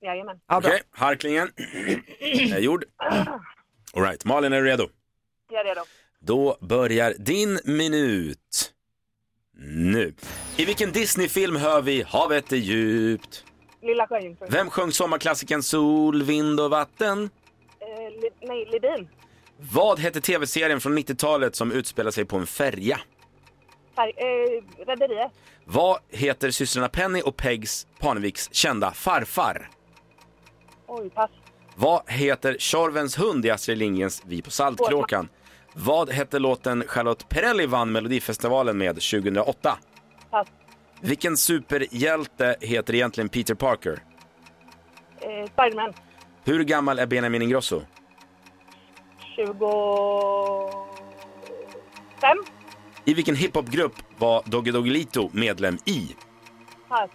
Jajamän. 0.00 0.36
Ja, 0.48 0.60
bra. 0.60 0.70
Okej, 0.70 0.82
harklingen 0.90 1.48
är 2.54 2.58
gjord. 2.58 2.84
All 3.96 4.02
right, 4.02 4.24
Malin 4.24 4.52
är 4.52 4.62
du 4.62 4.66
redo? 4.66 4.88
Jag 5.50 5.60
är 5.60 5.64
redo. 5.64 5.80
Då 6.20 6.56
börjar 6.60 7.14
din 7.18 7.58
minut 7.64 8.72
nu. 9.58 10.14
I 10.56 10.64
vilken 10.64 10.92
Disney-film 10.92 11.56
hör 11.56 11.82
vi 11.82 12.02
Havet 12.02 12.52
är 12.52 12.56
djupt? 12.56 13.44
Lilla 13.82 14.06
Sjöjungfrun. 14.06 14.48
Vem 14.50 14.70
sjöng 14.70 14.92
sommarklassikern 14.92 15.62
Sol, 15.62 16.22
vind 16.22 16.60
och 16.60 16.70
vatten? 16.70 17.30
Eh, 17.80 18.20
li, 18.20 18.30
nej, 18.42 18.68
Lidin. 18.72 19.08
Vad 19.58 19.98
hette 19.98 20.20
tv-serien 20.20 20.80
från 20.80 20.98
90-talet 20.98 21.56
som 21.56 21.72
utspelar 21.72 22.10
sig 22.10 22.24
på 22.24 22.36
en 22.36 22.46
färja? 22.46 23.00
Färg, 23.96 24.12
eh, 24.16 24.86
Rederiet. 24.86 25.32
Vad 25.64 25.98
heter 26.10 26.50
systrarna 26.50 26.88
Penny 26.88 27.20
och 27.22 27.36
Pegs 27.36 27.86
Parneviks 27.98 28.48
kända 28.54 28.90
farfar? 28.90 29.70
Oj, 30.86 31.10
pass. 31.10 31.30
Vad 31.76 32.10
heter 32.10 32.56
Tjorvens 32.58 33.18
hund 33.18 33.46
i 33.46 33.50
Astrid 33.50 33.78
Lindgrens 33.78 34.22
Vi 34.26 34.42
på 34.42 34.50
Saltkråkan? 34.50 35.28
Vad 35.78 36.10
hette 36.10 36.38
låten 36.38 36.84
Charlotte 36.86 37.28
Perrelli 37.28 37.66
vann 37.66 37.92
Melodifestivalen 37.92 38.78
med 38.78 38.94
2008? 38.94 39.78
Pass. 40.30 40.48
Vilken 41.00 41.36
superhjälte 41.36 42.56
heter 42.60 42.94
egentligen 42.94 43.28
Peter 43.28 43.54
Parker? 43.54 44.02
Eh, 45.20 45.46
Spiderman. 45.52 45.92
Hur 46.44 46.64
gammal 46.64 46.98
är 46.98 47.06
Benjamin 47.06 47.42
Ingrosso? 47.42 47.82
25. 49.36 52.36
I 53.04 53.14
vilken 53.14 53.36
hiphopgrupp 53.36 53.94
var 54.18 54.42
Doggy 54.46 54.70
Doggelito 54.70 55.30
medlem 55.32 55.78
i? 55.84 56.16
Pass. 56.88 57.10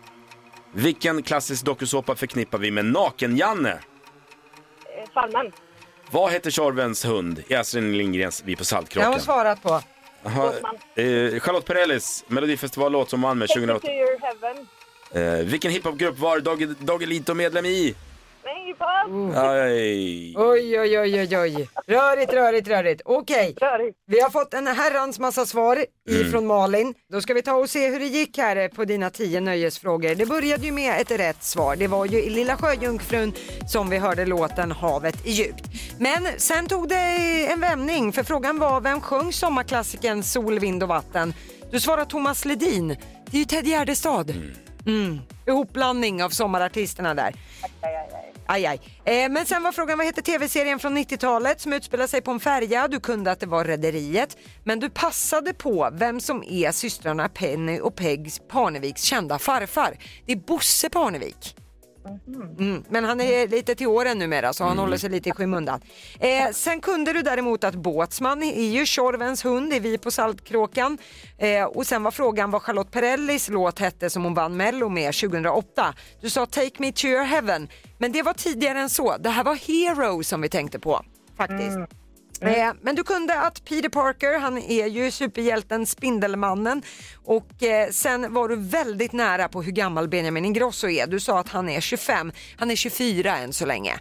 Vilken 0.72 1.24
klassisk 1.24 1.66
dokusåpa 1.66 2.16
förknippar 2.16 2.58
vi 2.58 2.72
med 2.72 2.86
Naken-Janne? 2.86 3.72
Eh, 3.72 3.78
Farmen. 5.14 5.52
Vad 6.12 6.32
heter 6.32 6.52
Tjorvens 6.52 7.06
hund 7.06 7.44
i 7.48 7.56
Astrid 7.56 7.84
Lindgrens 7.84 8.44
Vi 8.46 8.56
på 8.56 8.60
Det 8.60 8.60
har 8.60 8.66
Saltkråkan? 8.66 9.12
hon 9.14 9.22
svarat 9.22 9.64
på. 9.64 9.82
Jaha, 10.24 10.54
eh, 10.96 11.40
Charlotte 11.40 11.66
Perrellis 11.66 12.24
Melodifestivallåt 12.28 13.10
som 13.10 13.22
vann 13.22 13.38
med 13.38 13.48
Take 13.50 13.60
me 13.60 13.68
2008. 13.68 13.88
to 13.88 13.94
your 13.94 14.20
heaven. 14.22 14.68
Eh, 15.40 15.46
vilken 15.46 15.72
hiphopgrupp 15.72 16.18
var 16.20 16.40
Doggy 16.40 16.66
Doggelito 16.80 17.34
medlem 17.34 17.66
i? 17.66 17.96
Aj. 19.36 20.34
Oj, 20.38 20.80
oj, 20.80 21.00
oj, 21.00 21.20
oj, 21.22 21.38
oj. 21.38 21.70
Rörigt, 21.88 22.34
rörigt, 22.34 22.68
rörigt. 22.68 23.02
Okej, 23.06 23.56
Rörigt. 23.62 23.98
vi 24.08 24.20
har 24.20 24.30
fått 24.30 24.54
en 24.54 24.68
herrans 24.68 25.20
massa 25.20 25.46
svar 25.46 25.86
ifrån 26.10 26.48
Malin. 26.48 26.94
Då 27.12 27.22
ska 27.22 27.34
vi 27.34 27.42
ta 27.42 27.54
och 27.54 27.70
se 27.70 27.88
hur 27.90 28.00
det 28.00 28.06
gick 28.06 28.38
här 28.38 28.68
på 28.68 28.86
dina 28.86 29.10
tio 29.10 29.42
nöjesfrågor. 29.42 30.16
Det 30.16 30.26
började 30.26 30.66
ju 30.66 30.72
med 30.72 31.02
ett 31.02 31.12
rätt 31.12 31.44
svar. 31.44 31.76
Det 31.76 31.88
var 31.88 32.06
ju 32.06 32.24
i 32.24 32.30
Lilla 32.30 32.58
Sjöjungfrun 32.58 33.34
som 33.68 33.90
vi 33.90 33.98
hörde 33.98 34.26
låten 34.26 34.72
Havet 34.72 35.26
är 35.26 35.30
djupt. 35.32 35.64
Men 36.00 36.28
sen 36.38 36.68
tog 36.68 36.90
det 36.90 37.48
en 37.52 37.60
vändning 37.60 38.14
för 38.14 38.24
frågan 38.24 38.60
var 38.60 38.82
vem 38.82 39.02
sjöng 39.02 39.34
sommarklassikern 39.34 40.24
Sol, 40.24 40.60
vind 40.60 40.84
och 40.84 40.90
vatten? 40.90 41.34
Du 41.72 41.80
svarar 41.80 42.06
Thomas 42.06 42.46
Ledin. 42.46 42.88
Det 43.26 43.38
är 43.38 43.40
ju 43.40 43.46
Ted 43.46 43.68
Gärdestad. 43.68 44.34
Mm. 44.86 45.20
Ihopblandning 45.48 46.24
av 46.24 46.30
sommarartisterna 46.30 47.14
där. 47.14 47.34
Aj, 48.54 48.66
aj. 48.66 48.82
Eh, 49.06 49.30
men 49.30 49.46
sen 49.46 49.64
var 49.64 49.72
frågan 49.72 49.98
vad 49.98 50.08
heter 50.08 50.22
tv-serien 50.22 50.80
från 50.80 50.98
90-talet 50.98 51.62
som 51.62 51.74
utspelar 51.74 52.08
sig 52.08 52.22
på 52.22 52.32
en 52.32 52.40
färja? 52.40 52.88
Du 52.88 53.00
kunde 53.00 53.32
att 53.32 53.40
det 53.40 53.46
var 53.46 53.66
Rederiet, 53.66 54.38
men 54.64 54.80
du 54.80 54.90
passade 54.90 55.54
på 55.54 55.90
vem 55.94 56.20
som 56.20 56.44
är 56.44 56.72
systrarna 56.72 57.30
Penny 57.30 57.80
och 57.80 57.96
Pegs 57.96 58.42
Parneviks 58.50 59.02
kända 59.02 59.40
farfar. 59.40 59.98
Det 60.26 60.32
är 60.32 60.38
Bosse 60.38 60.90
Parnevik. 60.90 61.61
Mm, 62.60 62.84
men 62.90 63.04
han 63.04 63.22
är 63.22 63.48
lite 63.48 63.76
till 63.76 63.88
åren 63.88 64.20
numera 64.20 64.54
så 64.54 64.64
han 64.64 64.78
håller 64.78 64.98
sig 64.98 65.10
lite 65.10 65.30
i 65.30 65.32
skymundan. 65.32 65.82
Eh, 66.20 66.52
sen 66.54 66.82
kunde 66.82 67.14
du 67.14 67.22
däremot 67.22 67.64
att 67.64 67.76
Båtsman 67.76 68.44
är 68.44 68.70
ju 68.70 68.86
Tjorvens 68.86 69.46
hund 69.46 69.74
i 69.74 69.80
Vi 69.80 69.98
på 69.98 70.12
Saltkråkan. 70.12 70.98
Eh, 71.38 71.64
och 71.64 71.88
sen 71.88 72.04
var 72.04 72.12
frågan 72.12 72.52
vad 72.52 72.62
Charlotte 72.62 72.92
Perrellis 72.92 73.50
låt 73.50 73.80
hette 73.80 74.10
som 74.10 74.24
hon 74.24 74.34
vann 74.34 74.58
Mello 74.58 74.90
med 74.90 75.14
2008. 75.14 75.94
Du 76.22 76.30
sa 76.30 76.46
Take 76.46 76.76
Me 76.78 76.92
To 76.92 77.08
Your 77.08 77.24
Heaven, 77.24 77.68
men 77.98 78.12
det 78.12 78.24
var 78.24 78.34
tidigare 78.34 78.80
än 78.80 78.90
så. 78.90 79.18
Det 79.18 79.30
här 79.30 79.44
var 79.44 79.56
Hero 79.56 80.24
som 80.24 80.42
vi 80.42 80.50
tänkte 80.50 80.80
på 80.80 81.06
faktiskt. 81.38 82.01
Mm. 82.42 82.70
Eh, 82.70 82.74
men 82.82 82.96
du 82.96 83.04
kunde 83.04 83.40
att 83.40 83.66
Peter 83.66 83.90
Parker, 83.90 84.40
han 84.40 84.58
är 84.58 84.88
ju 84.88 85.12
superhjälten 85.12 85.86
Spindelmannen 85.86 86.82
och 87.26 87.64
eh, 87.64 87.90
sen 87.90 88.34
var 88.34 88.50
du 88.50 88.56
väldigt 88.56 89.12
nära 89.12 89.48
på 89.48 89.62
hur 89.62 89.72
gammal 89.72 90.08
Benjamin 90.08 90.46
Ingrosso 90.46 90.90
är. 90.90 91.08
Du 91.08 91.20
sa 91.20 91.40
att 91.40 91.50
han 91.50 91.70
är 91.70 91.82
25, 91.82 92.32
han 92.58 92.72
är 92.72 92.76
24 92.76 93.38
än 93.38 93.54
så 93.54 93.66
länge. 93.66 94.00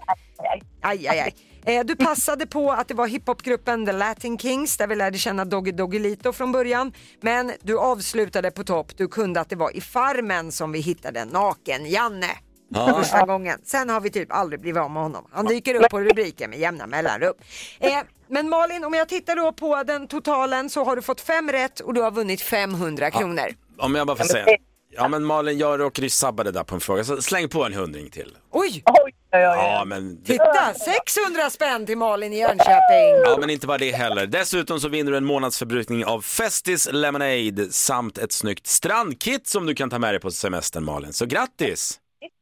Aj, 0.83 1.09
aj, 1.09 1.19
aj. 1.19 1.35
Eh, 1.65 1.85
du 1.85 1.97
passade 1.97 2.47
på 2.47 2.73
att 2.73 2.89
det 2.89 2.95
var 2.95 3.07
hiphopgruppen 3.07 3.87
The 3.87 3.93
Latin 3.93 4.39
Kings 4.39 4.77
där 4.77 4.87
vi 4.87 4.97
lärde 4.97 5.19
känna 5.19 5.45
Doggy 5.45 5.73
Doggelito 5.73 6.33
från 6.33 6.53
början. 6.53 6.93
Men 7.21 7.53
du 7.63 7.79
avslutade 7.79 8.51
på 8.51 8.65
topp. 8.65 8.97
Du 8.97 9.09
kunde 9.09 9.41
att 9.41 9.49
det 9.49 9.57
var 9.57 9.77
i 9.77 9.81
Farmen 9.81 10.53
som 10.53 10.73
vi 10.73 10.81
hittade 10.81 11.25
Naken-Janne. 11.25 12.31
Första 12.95 13.27
gången. 13.27 13.59
Sen 13.65 13.89
har 13.91 14.01
vi 14.01 14.11
typ 14.11 14.33
aldrig 14.33 14.61
blivit 14.61 14.81
av 14.83 14.91
med 14.91 15.03
honom. 15.03 15.27
Han 15.33 15.47
dyker 15.47 15.75
upp 15.75 15.91
på 15.91 16.01
rubriken 16.01 16.51
med 16.51 16.59
jämna 16.59 16.87
mellanrum. 16.87 17.35
Eh, 17.79 17.99
men 18.29 18.49
Malin, 18.49 18.85
om 18.85 18.95
jag 18.95 19.09
tittar 19.09 19.37
då 19.37 19.53
på 19.53 19.83
den 19.83 20.07
totalen 20.09 20.71
så 20.71 20.85
har 20.85 20.97
du 20.97 21.03
fått 21.03 21.21
fem 21.21 21.49
rätt 21.53 21.81
och 21.81 21.95
du 21.95 22.01
har 22.03 22.11
vunnit 22.11 22.41
500 22.41 23.11
kronor. 23.11 23.47
Om 23.79 23.95
jag 23.95 24.07
bara 24.07 24.17
får 24.17 24.25
säga. 24.25 24.47
Ja 24.93 25.09
men 25.09 25.25
Malin, 25.25 25.59
jag 25.59 25.81
råkade 25.81 26.07
ju 26.07 26.11
sabba 26.11 26.45
det 26.45 26.51
där 26.51 26.65
på 26.65 26.75
en 26.75 26.81
fråga, 26.81 27.05
så 27.05 27.23
släng 27.23 27.49
på 27.49 27.65
en 27.65 27.73
hundring 27.75 28.11
till. 28.11 28.37
Oj, 28.51 28.69
Oj, 28.71 28.83
oj, 29.05 29.13
oj. 29.33 29.41
Ja 29.43 29.85
men, 29.87 30.25
titta! 30.25 30.75
600 30.75 31.51
spänn 31.51 31.87
till 31.87 31.99
Malin 31.99 32.33
i 32.33 32.39
Jönköping. 32.39 33.15
ja 33.25 33.37
men 33.41 33.51
inte 33.51 33.67
bara 33.67 33.79
det 33.79 33.91
heller. 33.93 34.27
Dessutom 34.27 34.81
så 34.81 34.89
vinner 34.89 35.11
du 35.11 35.17
en 35.17 35.25
månadsförbrukning 35.25 36.05
av 36.05 36.21
Festis 36.21 36.89
Lemonade 36.93 37.73
samt 37.73 38.19
ett 38.19 38.33
snyggt 38.33 38.67
strandkit 38.67 39.47
som 39.47 39.67
du 39.67 39.75
kan 39.75 39.91
ta 39.91 39.99
med 39.99 40.15
dig 40.15 40.21
på 40.21 40.31
semestern 40.31 40.85
Malin. 40.85 41.13
Så 41.13 41.27
grattis! 41.27 42.00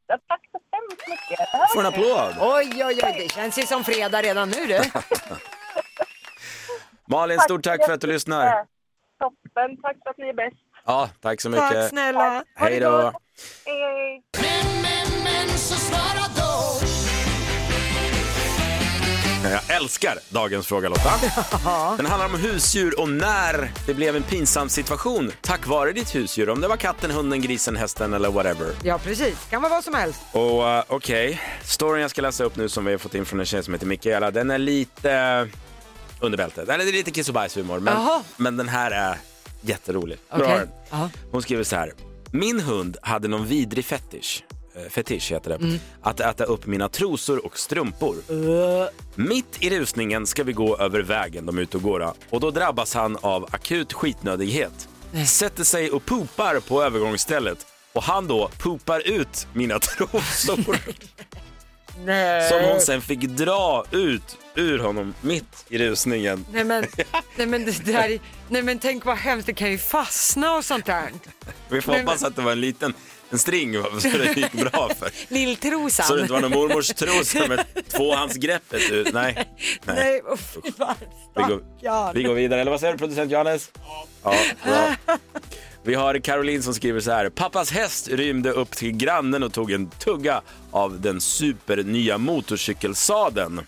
Tack 0.09 0.41
så 0.51 0.59
hemskt 0.71 1.07
mycket. 1.07 1.49
Får 1.73 1.79
en 1.79 1.85
applåd! 1.85 2.35
Oj, 2.39 2.85
oj, 2.85 2.99
oj, 3.03 3.15
det 3.17 3.31
känns 3.33 3.57
ju 3.59 3.61
som 3.63 3.83
fredag 3.83 4.21
redan 4.21 4.49
nu 4.49 4.65
du. 4.67 4.79
Malin, 7.07 7.39
stort 7.39 7.63
tack 7.63 7.85
för 7.85 7.93
att 7.93 8.01
du 8.01 8.07
lyssnar. 8.07 8.65
toppen. 9.19 9.77
Tack 9.81 9.97
för 10.03 10.09
att 10.09 10.17
ni 10.17 10.29
är 10.29 10.33
bäst. 10.33 10.57
Ja, 10.85 11.09
tack 11.21 11.41
så 11.41 11.49
mycket. 11.49 11.69
Tack 11.69 11.89
snälla. 11.89 12.43
Hej 12.55 12.79
då! 12.79 13.13
Hej, 13.65 13.81
hej. 13.81 14.23
Jag 15.69 15.78
älskar 19.81 20.19
dagens 20.29 20.67
fråga 20.67 20.89
Lotta. 20.89 21.11
Den 21.97 22.05
handlar 22.05 22.25
om 22.25 22.35
husdjur 22.35 22.99
och 22.99 23.09
när 23.09 23.71
det 23.85 23.93
blev 23.93 24.15
en 24.15 24.23
pinsam 24.23 24.69
situation 24.69 25.31
tack 25.41 25.67
vare 25.67 25.91
ditt 25.91 26.15
husdjur. 26.15 26.49
Om 26.49 26.61
det 26.61 26.67
var 26.67 26.77
katten, 26.77 27.11
hunden, 27.11 27.41
grisen, 27.41 27.75
hästen 27.75 28.13
eller 28.13 28.31
whatever. 28.31 28.67
Ja 28.83 28.97
precis, 28.97 29.47
kan 29.49 29.61
vara 29.61 29.73
vad 29.73 29.83
som 29.83 29.93
helst. 29.93 30.21
Och 30.31 30.61
uh, 30.61 30.83
okej, 30.87 31.41
storyn 31.63 32.01
jag 32.01 32.11
ska 32.11 32.21
läsa 32.21 32.43
upp 32.43 32.55
nu 32.55 32.69
som 32.69 32.85
vi 32.85 32.91
har 32.91 32.97
fått 32.97 33.15
in 33.15 33.25
från 33.25 33.39
en 33.39 33.45
tjej 33.45 33.63
som 33.63 33.73
heter 33.73 33.87
Mikaela, 33.87 34.31
den 34.31 34.51
är 34.51 34.57
lite 34.57 35.41
uh, 35.41 35.55
under 36.19 36.37
bältet. 36.37 36.67
Den 36.67 36.81
är 36.81 36.85
lite 36.85 37.11
kiss 37.11 37.27
och 37.27 37.33
bajshumor, 37.33 37.79
men, 37.79 37.93
Jaha. 37.93 38.23
men 38.37 38.57
den 38.57 38.69
här 38.69 38.91
är 38.91 39.17
jätterolig. 39.61 40.17
Okej. 40.29 40.61
Bra. 40.89 41.09
Hon 41.31 41.41
skriver 41.41 41.63
så 41.63 41.75
här. 41.75 41.93
Min 42.31 42.59
hund 42.59 42.97
hade 43.01 43.27
någon 43.27 43.45
vidrig 43.45 43.85
fetisch, 43.85 44.43
eh, 44.51 44.58
fetisch 44.89 45.31
heter 45.31 45.49
det, 45.49 45.55
Mm. 45.65 45.79
att 46.01 46.19
äta 46.19 46.43
upp 46.43 46.65
mina 46.65 46.89
trosor 46.89 47.45
och 47.45 47.59
strumpor. 47.59 48.15
Mitt 49.15 49.57
i 49.63 49.69
rusningen 49.79 50.27
ska 50.27 50.43
vi 50.43 50.53
gå 50.53 50.77
över 50.77 50.99
vägen 51.01 51.45
de 51.45 51.57
är 51.57 51.61
ute 51.61 51.77
och 51.77 51.83
går. 51.83 52.13
Och 52.29 52.39
då 52.39 52.51
drabbas 52.51 52.93
han 52.93 53.17
av 53.21 53.45
akut 53.51 53.93
skitnödighet. 53.93 54.89
Sätter 55.27 55.63
sig 55.63 55.91
och 55.91 56.05
poopar 56.05 56.59
på 56.59 56.83
övergångsstället. 56.83 57.65
Och 57.93 58.03
han 58.03 58.27
då 58.27 58.49
poopar 58.63 59.07
ut 59.07 59.47
mina 59.53 59.79
trosor 59.79 60.77
Nej. 62.05 62.49
som 62.49 62.59
hon 62.63 62.79
sen 62.81 63.01
fick 63.01 63.19
dra 63.21 63.83
ut 63.91 64.37
ur 64.55 64.79
honom 64.79 65.13
mitt 65.21 65.65
i 65.69 65.77
rusningen. 65.77 66.45
Nej 66.53 66.63
men, 66.63 66.85
nej 67.35 67.47
men 67.47 67.65
det 67.65 67.85
där, 67.85 68.09
är- 68.09 68.19
nej 68.49 68.61
men 68.63 68.79
tänk 68.79 69.05
vad 69.05 69.17
hemskt, 69.17 69.45
det 69.45 69.53
kan 69.53 69.71
ju 69.71 69.77
fastna 69.77 70.55
och 70.55 70.65
sånt 70.65 70.85
där. 70.85 71.09
Vi 71.69 71.81
får 71.81 71.91
Nej, 71.91 71.99
men- 71.99 72.07
hoppas 72.07 72.23
att 72.23 72.35
det 72.35 72.41
var 72.41 72.51
en 72.51 72.61
liten 72.61 72.93
en 73.31 73.39
string 73.39 73.73
så 73.73 73.89
det 74.17 74.37
gick 74.37 74.51
bra 74.51 74.89
för. 74.99 75.33
Lilltrosan. 75.33 76.05
Så 76.05 76.15
det 76.15 76.21
inte 76.21 76.33
var 76.33 76.41
någon 76.41 76.51
mormors 76.51 76.87
trosa 76.87 77.47
med 77.47 77.65
tvåhandsgreppet 77.91 78.91
ut. 78.91 79.13
Nej. 79.13 79.33
Nej. 79.35 79.95
Nej, 79.95 80.21
oh, 80.21 80.37
fy 80.37 80.71
fan, 80.77 80.95
Vi 81.35 81.41
går, 81.43 81.61
stackarn. 81.79 82.13
vi 82.15 82.23
går 82.23 82.33
vidare, 82.33 82.61
eller 82.61 82.71
vad 82.71 82.79
säger 82.79 82.93
du 82.93 82.99
producent 82.99 83.31
Johannes? 83.31 83.71
Ja, 84.23 84.35
bra. 84.63 84.95
Vi 85.89 85.95
har 85.95 86.19
Caroline 86.19 86.63
som 86.63 86.73
skriver 86.73 86.99
så 86.99 87.11
här. 87.11 87.29
Pappas 87.29 87.71
häst 87.71 88.07
rymde 88.07 88.51
upp 88.51 88.71
till 88.71 88.91
grannen 88.91 89.43
och 89.43 89.53
tog 89.53 89.71
en 89.71 89.89
tugga 89.89 90.41
av 90.71 91.01
den 91.01 91.21
supernya 91.21 92.17
motorcykelsadeln. 92.17 93.61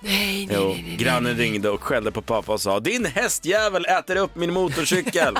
Nej, 0.00 0.46
nej, 0.46 0.48
Jo, 0.50 0.68
nej, 0.68 0.84
nej. 0.88 0.96
grannen 0.96 1.36
ringde 1.36 1.70
och 1.70 1.82
skällde 1.82 2.10
på 2.10 2.22
pappa 2.22 2.52
och 2.52 2.60
sa 2.60 2.80
din 2.80 3.04
hästjävel 3.04 3.84
äter 3.84 4.16
upp 4.16 4.36
min 4.36 4.52
motorcykel. 4.52 5.38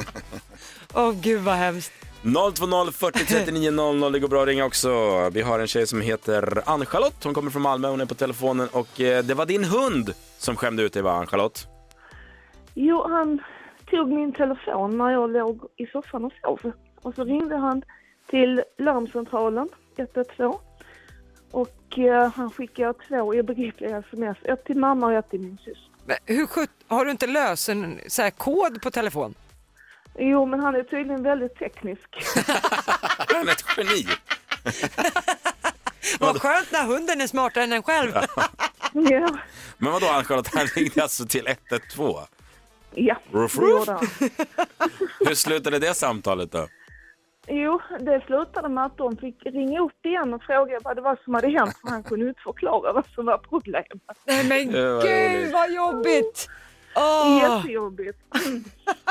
Åh 0.94 1.12
gud 1.12 1.40
vad 1.40 1.54
hemskt. 1.54 1.92
020 2.22 2.92
40 2.92 3.26
39 3.26 3.70
00, 3.70 4.12
det 4.12 4.18
går 4.18 4.28
bra 4.28 4.42
att 4.42 4.48
ringa 4.48 4.64
också. 4.64 5.30
Vi 5.30 5.42
har 5.42 5.58
en 5.58 5.66
tjej 5.68 5.86
som 5.86 6.00
heter 6.00 6.62
Ann-Charlotte, 6.66 7.24
hon 7.24 7.34
kommer 7.34 7.50
från 7.50 7.62
Malmö, 7.62 7.88
hon 7.88 8.00
är 8.00 8.06
på 8.06 8.14
telefonen 8.14 8.68
och 8.72 9.00
eh, 9.00 9.24
det 9.24 9.34
var 9.34 9.46
din 9.46 9.64
hund 9.64 10.12
som 10.38 10.56
skämde 10.56 10.82
ut 10.82 10.92
dig 10.92 11.02
va, 11.02 11.12
Ann-Charlotte? 11.12 11.66
Jo, 12.74 13.06
han 13.08 13.40
tog 13.90 14.12
min 14.12 14.32
telefon 14.32 14.98
när 14.98 15.10
jag 15.10 15.30
låg 15.30 15.68
i 15.76 15.86
soffan 15.86 16.24
och 16.24 16.32
sov. 16.42 16.72
Och 17.02 17.14
så 17.14 17.24
ringde 17.24 17.56
han 17.56 17.82
till 18.26 18.62
larmcentralen 18.78 19.68
112. 19.96 20.54
Och 21.50 21.98
eh, 21.98 22.32
han 22.32 22.50
skickade 22.50 22.94
två 23.08 23.16
obegripliga 23.16 23.98
sms. 23.98 24.38
Ett 24.42 24.64
till 24.64 24.76
mamma 24.76 25.06
och 25.06 25.12
ett 25.12 25.30
till 25.30 25.40
min 25.40 25.56
syster. 25.56 25.90
Men 26.04 26.16
hur 26.24 26.46
sjut, 26.46 26.70
har 26.88 27.04
du 27.04 27.10
inte 27.10 27.26
löst 27.26 27.68
en 27.68 28.00
så 28.06 28.22
här, 28.22 28.30
kod 28.30 28.82
på 28.82 28.90
telefon? 28.90 29.34
Jo, 30.18 30.46
men 30.46 30.60
han 30.60 30.74
är 30.74 30.82
tydligen 30.82 31.22
väldigt 31.22 31.58
teknisk. 31.58 32.16
Han 33.18 33.48
är 33.48 33.52
ett 33.52 33.64
geni. 33.76 34.06
Vad 36.20 36.42
skönt 36.42 36.72
när 36.72 36.86
hunden 36.86 37.20
är 37.20 37.26
smartare 37.26 37.64
än 37.64 37.72
en 37.72 37.82
själv. 37.82 38.12
ja, 38.92 39.38
Men 39.78 39.92
vadå 39.92 40.06
Ann-Charlotte, 40.06 40.54
han 40.54 40.66
ringde 40.66 41.02
alltså 41.02 41.26
till 41.26 41.46
112? 41.46 42.16
Ja, 42.94 43.16
Ruff, 43.32 43.56
det 43.56 43.70
gjorde 43.70 43.92
han. 43.92 44.00
Hur 45.26 45.34
slutade 45.34 45.78
det 45.78 45.94
samtalet 45.94 46.52
då? 46.52 46.66
Jo, 47.48 47.80
det 48.00 48.22
slutade 48.26 48.68
med 48.68 48.84
att 48.84 48.96
de 48.96 49.16
fick 49.16 49.46
ringa 49.46 49.80
upp 49.80 50.06
igen 50.06 50.34
och 50.34 50.42
fråga 50.42 50.78
vad 50.84 50.96
det 50.96 51.00
var 51.02 51.18
som 51.24 51.34
hade 51.34 51.48
hänt. 51.48 51.76
För 51.80 51.88
han 51.88 52.02
kunde 52.02 52.28
inte 52.28 52.40
förklara 52.40 52.92
vad 52.92 53.06
som 53.14 53.26
var 53.26 53.38
problemet. 53.38 53.86
Nej 54.26 54.48
men 54.48 54.72
Det 54.72 54.92
var 54.94 55.02
gud 55.02 55.36
roligt. 55.40 55.52
vad 55.52 55.72
jobbigt. 55.72 56.48
Åh, 56.96 57.38
Jättejobbigt. 57.42 58.18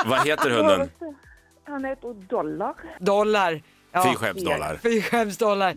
Vad 0.06 0.26
heter 0.26 0.50
hunden? 0.50 0.88
Han 1.64 1.84
heter 1.84 2.14
Dollar. 2.14 2.74
dollar. 3.00 3.62
Ja, 3.92 4.02
Fy 4.10 4.16
skämsdollar. 4.16 4.76
Fy 4.82 5.02
skämsdollar. 5.02 5.74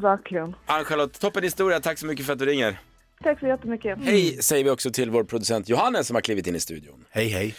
Verkligen. 0.00 0.54
Ann-Charlotte, 0.66 1.20
toppen 1.20 1.42
historia, 1.42 1.80
tack 1.80 1.98
så 1.98 2.06
mycket 2.06 2.26
för 2.26 2.32
att 2.32 2.38
du 2.38 2.44
ringer. 2.46 2.78
Tack 3.24 3.40
så 3.40 3.46
jättemycket. 3.46 3.98
Hej 4.02 4.42
säger 4.42 4.64
vi 4.64 4.70
också 4.70 4.90
till 4.90 5.10
vår 5.10 5.24
producent 5.24 5.68
Johannes 5.68 6.06
som 6.06 6.14
har 6.14 6.20
klivit 6.20 6.46
in 6.46 6.56
i 6.56 6.60
studion. 6.60 7.04
Hej 7.10 7.28
hej. 7.28 7.54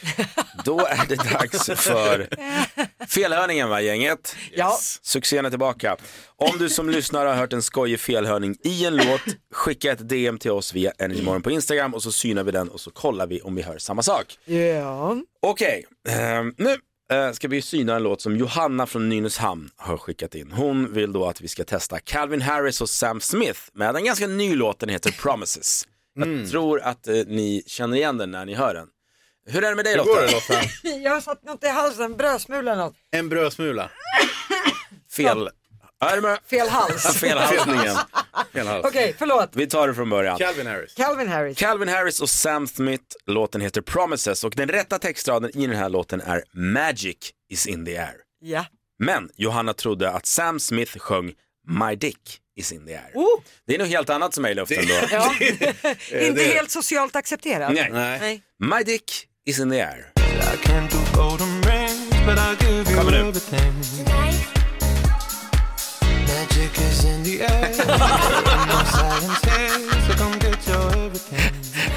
Då 0.65 0.80
är 0.80 1.08
det 1.10 1.15
dags 1.15 1.65
för 1.65 2.28
felhörningen 3.08 3.69
va 3.69 3.82
gänget? 3.82 4.36
Ja. 4.56 4.78
Succén 5.01 5.45
är 5.45 5.49
tillbaka. 5.49 5.97
Om 6.36 6.58
du 6.58 6.69
som 6.69 6.89
lyssnar 6.89 7.25
har 7.25 7.34
hört 7.34 7.54
en 7.54 7.62
skojig 7.62 7.99
felhörning 7.99 8.56
i 8.63 8.86
en 8.86 8.95
låt, 8.95 9.21
skicka 9.51 9.91
ett 9.91 10.10
DM 10.10 10.38
till 10.38 10.51
oss 10.51 10.73
via 10.73 10.91
Energymorgon 10.99 11.41
på 11.41 11.51
Instagram 11.51 11.93
och 11.93 12.04
så 12.04 12.12
synar 12.12 12.43
vi 12.43 12.51
den 12.51 12.69
och 12.69 12.80
så 12.80 12.91
kollar 12.91 13.28
vi 13.28 13.41
om 13.41 13.56
vi 13.56 13.62
hör 13.62 13.78
samma 13.78 14.01
sak. 14.01 14.38
Ja. 14.45 15.17
Okej, 15.41 15.86
ehm, 16.10 16.54
nu 16.58 16.75
eh, 17.11 17.31
ska 17.31 17.47
vi 17.47 17.61
syna 17.61 17.95
en 17.95 18.03
låt 18.03 18.21
som 18.21 18.37
Johanna 18.37 18.85
från 18.85 19.09
Nynäshamn 19.09 19.69
har 19.75 19.97
skickat 19.97 20.35
in. 20.35 20.51
Hon 20.51 20.93
vill 20.93 21.13
då 21.13 21.25
att 21.25 21.41
vi 21.41 21.47
ska 21.47 21.63
testa 21.63 21.99
Calvin 21.99 22.41
Harris 22.41 22.81
och 22.81 22.89
Sam 22.89 23.21
Smith 23.21 23.59
med 23.73 23.95
en 23.95 24.05
ganska 24.05 24.27
ny 24.27 24.55
låt, 24.55 24.79
den 24.79 24.89
heter 24.89 25.11
Promises. 25.11 25.87
Jag 26.13 26.49
tror 26.49 26.81
att 26.81 27.07
eh, 27.07 27.13
ni 27.13 27.63
känner 27.67 27.97
igen 27.97 28.17
den 28.17 28.31
när 28.31 28.45
ni 28.45 28.53
hör 28.53 28.73
den. 28.73 28.87
Hur 29.47 29.63
är 29.63 29.69
det 29.69 29.75
med 29.75 29.85
dig 29.85 29.97
Lotta? 29.97 30.21
det 30.21 30.31
Lotta? 30.31 30.53
Jag 31.03 31.11
har 31.11 31.21
satt 31.21 31.43
något 31.43 31.63
i 31.63 31.67
halsen, 31.67 32.17
brödsmula 32.17 32.71
eller 32.71 32.83
något. 32.83 32.95
En 33.11 33.29
brödsmula. 33.29 33.89
Fel. 35.15 35.49
Är 36.11 36.15
du 36.15 36.21
med? 36.21 36.39
Fel 36.49 36.69
hals. 36.69 37.03
Fel 37.19 37.37
halsningen. 37.37 37.95
Fel 38.53 38.67
hals. 38.67 38.85
Okej, 38.85 39.15
förlåt. 39.17 39.49
Vi 39.53 39.67
tar 39.67 39.87
det 39.87 39.93
från 39.93 40.09
början. 40.09 40.37
Calvin 40.37 40.67
Harris. 40.67 40.93
Calvin 40.93 41.27
Harris. 41.27 41.57
Calvin 41.57 41.87
Harris 41.89 42.21
och 42.21 42.29
Sam 42.29 42.67
Smith, 42.67 43.03
låten 43.25 43.61
heter 43.61 43.81
Promises 43.81 44.43
och 44.43 44.53
den 44.55 44.69
rätta 44.69 44.99
textraden 44.99 45.57
i 45.57 45.67
den 45.67 45.75
här 45.75 45.89
låten 45.89 46.21
är 46.21 46.43
Magic 46.53 47.17
is 47.49 47.67
in 47.67 47.85
the 47.85 47.97
air. 47.97 48.15
Ja. 48.41 48.65
Men 48.99 49.29
Johanna 49.35 49.73
trodde 49.73 50.11
att 50.11 50.25
Sam 50.25 50.59
Smith 50.59 50.97
sjöng 50.97 51.33
My 51.67 51.95
dick 51.95 52.39
is 52.57 52.71
in 52.71 52.85
the 52.85 52.93
air. 52.93 53.11
Oh. 53.13 53.41
Det 53.67 53.75
är 53.75 53.79
nog 53.79 53.87
helt 53.87 54.09
annat 54.09 54.33
som 54.33 54.45
är 54.45 54.49
i 54.49 54.53
luften 54.53 54.85
då. 54.87 54.93
ja. 55.11 55.33
Inte 55.39 56.31
det- 56.31 56.53
helt 56.53 56.71
socialt 56.71 57.15
accepterat. 57.15 57.73
Nej. 57.73 57.89
Nej. 57.91 58.41
My 58.59 58.83
dick 58.83 59.11
is 59.45 59.59
in 59.59 59.71
the 59.71 59.81
air. 59.81 60.11
Kommer 62.95 63.11
nu. 63.11 64.54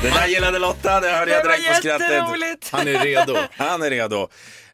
Det 0.03 0.11
där 0.11 0.27
gillade 0.27 0.59
Lotta, 0.59 1.01
det 1.01 1.11
hörde 1.11 1.31
jag 1.33 1.45
Det 1.45 1.49
direkt 1.49 1.69
på 1.69 1.75
skrattet. 1.75 2.69
Han 2.73 2.89
är 2.89 3.05
redo. 3.05 3.37
Han 3.57 3.83
är 3.83 3.91
redo. 3.91 4.29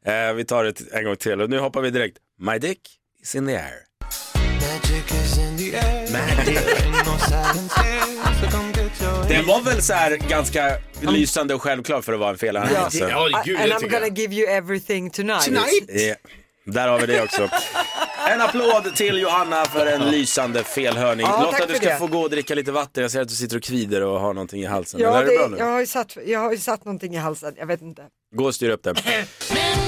Eh, 0.07 0.33
vi 0.35 0.45
tar 0.45 0.65
det 0.65 0.81
en 0.93 1.05
gång 1.05 1.17
till 1.17 1.41
och 1.41 1.51
nu 1.51 1.59
hoppar 1.59 1.81
vi 1.81 1.91
direkt. 1.91 2.17
My 2.41 2.59
dick 2.59 2.81
is 3.23 3.35
in 3.35 3.47
the 3.47 3.57
air. 3.57 3.75
Den 9.29 9.47
var 9.47 9.61
väl 9.61 9.83
så 9.83 9.93
här 9.93 10.17
ganska 10.17 10.77
lysande 11.01 11.55
och 11.55 11.63
självklar 11.63 12.03
för 12.03 12.13
att 12.13 12.19
vara 12.21 12.31
en 12.31 12.39
felhörning. 12.39 12.75
Ja. 12.75 12.81
alltså. 12.85 13.09
Ja, 13.09 13.43
gud, 13.45 13.61
And 13.61 13.69
det 13.71 13.75
I'm 13.75 13.79
tycker 13.79 13.93
gonna 13.93 14.07
jag. 14.07 14.19
give 14.19 14.35
you 14.35 14.49
everything 14.51 15.11
tonight. 15.11 15.47
Ja, 15.89 16.15
där 16.65 16.89
har 16.89 16.99
vi 17.01 17.07
det 17.07 17.23
också. 17.23 17.49
En 18.31 18.41
applåd 18.41 18.97
till 18.97 19.19
Johanna 19.19 19.65
för 19.65 19.87
en 19.87 20.11
lysande 20.11 20.65
felhörning. 20.65 21.27
Ja, 21.27 21.43
Lotta, 21.43 21.57
tack 21.59 21.67
du 21.69 21.75
för 21.75 21.81
ska 21.81 21.89
det. 21.93 21.99
få 21.99 22.07
gå 22.07 22.21
och 22.21 22.31
dricka 22.31 22.55
lite 22.55 22.73
vatten. 22.73 23.03
Jag 23.03 23.11
ser 23.11 23.21
att 23.21 23.29
du 23.29 23.35
sitter 23.35 23.57
och 23.57 23.63
kvider 23.63 24.03
och 24.03 24.21
har 24.21 24.35
någonting 24.35 24.63
i 24.63 24.67
halsen. 24.67 25.01
Ja, 25.01 25.09
Eller 25.09 25.27
är 25.27 25.33
det, 25.33 25.39
bra 25.39 25.49
nu? 25.49 25.57
jag, 25.59 25.67
har 25.67 25.81
ju 25.81 25.87
satt, 25.87 26.17
jag 26.27 26.41
har 26.41 26.53
ju 26.53 26.59
satt 26.59 26.85
någonting 26.85 27.15
i 27.15 27.19
halsen, 27.19 27.55
jag 27.59 27.67
vet 27.67 27.83
inte. 27.83 28.03
Gå 28.37 28.45
och 28.45 28.55
styr 28.55 28.71
upp 28.71 28.83
det. 28.83 28.95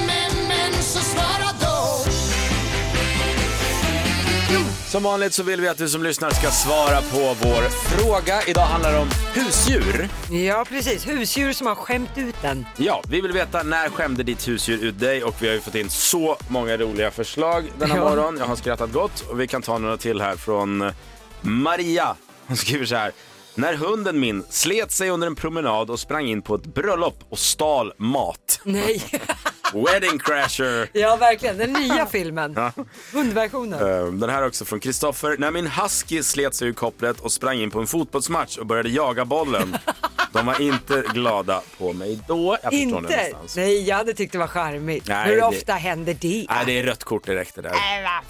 Som 4.87 5.03
vanligt 5.03 5.35
så 5.35 5.43
vill 5.43 5.61
vi 5.61 5.69
att 5.69 5.79
du 5.79 5.89
som 5.89 6.03
lyssnar 6.03 6.31
ska 6.31 6.51
svara 6.51 7.03
på 7.03 7.19
vår 7.49 7.69
fråga. 7.71 8.43
Idag 8.47 8.63
handlar 8.67 8.93
det 8.93 8.99
om 8.99 9.09
husdjur. 9.35 10.09
Ja, 10.31 10.65
precis. 10.69 11.07
Husdjur 11.09 11.53
som 11.53 11.67
har 11.67 11.75
skämt 11.75 12.11
ut 12.17 12.35
den. 12.43 12.67
Ja, 12.77 13.03
vi 13.09 13.21
vill 13.21 13.33
veta 13.33 13.63
när 13.63 13.89
skämde 13.89 14.23
ditt 14.23 14.49
husdjur 14.49 14.85
ut 14.85 14.99
dig 15.01 15.25
och 15.25 15.35
vi 15.41 15.47
har 15.49 15.55
ju 15.55 15.61
fått 15.61 15.75
in 15.75 15.91
så 15.91 16.37
många 16.49 16.77
roliga 16.77 17.11
förslag 17.11 17.73
denna 17.79 17.97
Ja. 17.97 18.09
morgon. 18.11 18.37
Jag 18.39 18.47
har 18.47 18.57
skrattat 18.57 18.93
gott 18.93 19.21
och 19.31 19.41
vi 19.41 19.47
kan 19.47 19.63
ta 19.63 19.79
några 19.79 19.97
till 19.97 20.21
här 20.21 20.37
från 20.37 20.83
eh, 20.83 20.93
Maria. 21.41 22.15
Hon 22.47 22.57
skriver 22.57 22.87
så 22.87 22.97
här. 22.97 23.13
När 23.55 23.75
hunden 23.75 24.21
min 24.21 24.45
slet 24.51 24.93
sig 24.93 25.11
under 25.11 25.27
en 25.27 25.37
promenad 25.37 25.91
och 25.91 26.01
sprang 26.01 26.27
in 26.29 26.43
på 26.43 26.55
ett 26.55 26.65
bröllop 26.67 27.25
och 27.31 27.39
stal 27.39 27.93
mat. 27.99 28.61
Nej. 28.65 29.03
Wedding 29.75 30.19
Crasher. 30.19 30.89
Ja, 30.93 31.17
verkligen. 31.17 31.59
Den 31.59 31.73
nya 31.73 32.07
filmen. 32.13 32.53
Ja. 32.57 32.73
Hundversionen. 33.13 33.81
Eh, 34.07 34.13
Den 34.13 34.31
här 34.31 34.43
är 34.43 34.47
också 34.47 34.65
från 34.65 34.81
Kristoffer. 34.81 35.37
När 35.39 35.51
min 35.51 35.67
husky 35.67 36.23
slet 36.23 36.55
sig 36.55 36.69
ur 36.69 36.73
kopplet 36.73 37.21
och 37.21 37.33
sprang 37.33 37.59
in 37.59 37.71
på 37.71 37.81
en 37.81 37.87
fotbollsmatch 37.87 38.57
och 38.59 38.67
började 38.67 38.89
jaga 38.89 39.25
bollen. 39.25 39.77
De 40.33 40.47
var 40.47 40.61
inte 40.61 41.03
glada 41.15 41.63
på 41.79 41.93
mig 41.93 42.19
då. 42.29 42.59
Jag 42.63 42.73
Inte? 42.73 43.33
Nej, 43.57 43.89
jag 43.89 43.97
hade 43.97 44.15
tyckt 44.15 44.33
det 44.33 44.39
var 44.39 44.47
charmigt. 44.47 45.09
Nej, 45.09 45.29
Hur 45.29 45.37
det- 45.37 45.43
ofta 45.43 45.73
händer 45.73 46.17
det? 46.21 46.47
Nej, 46.49 46.63
det 46.67 46.79
är 46.79 46.83
rött 46.83 47.05
kort 47.05 47.27
direkt 47.27 47.55
det 47.55 47.63
där. 47.63 47.75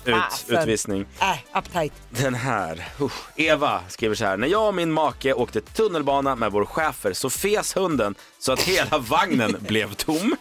Vad 0.04 0.16
Ut, 0.18 0.44
utvisning. 0.60 1.06
Äh, 1.20 1.58
uptight. 1.58 1.92
Den 2.10 2.34
här. 2.34 2.88
Usch. 3.00 3.12
Eva 3.36 3.80
skriver 3.88 4.14
så 4.14 4.24
här. 4.24 4.36
När 4.36 4.48
jag 4.48 4.66
och 4.68 4.74
min 4.74 4.92
make 4.92 5.32
åkte 5.32 5.60
tunnelbana 5.60 6.34
med 6.36 6.52
vår 6.52 6.64
chefer 6.64 7.12
så 7.12 7.30
fes 7.30 7.76
hunden 7.76 8.14
så 8.38 8.52
att 8.52 8.60
hela 8.60 8.98
vagnen 8.98 9.56
blev 9.60 9.94
tom. 9.94 10.36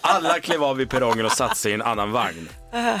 Alla 0.00 0.40
klev 0.40 0.64
av 0.64 0.80
i 0.80 0.86
perrongen 0.86 1.26
och 1.26 1.32
satte 1.32 1.56
sig 1.56 1.70
i 1.70 1.74
en 1.74 1.82
annan 1.82 2.12
vagn. 2.12 2.48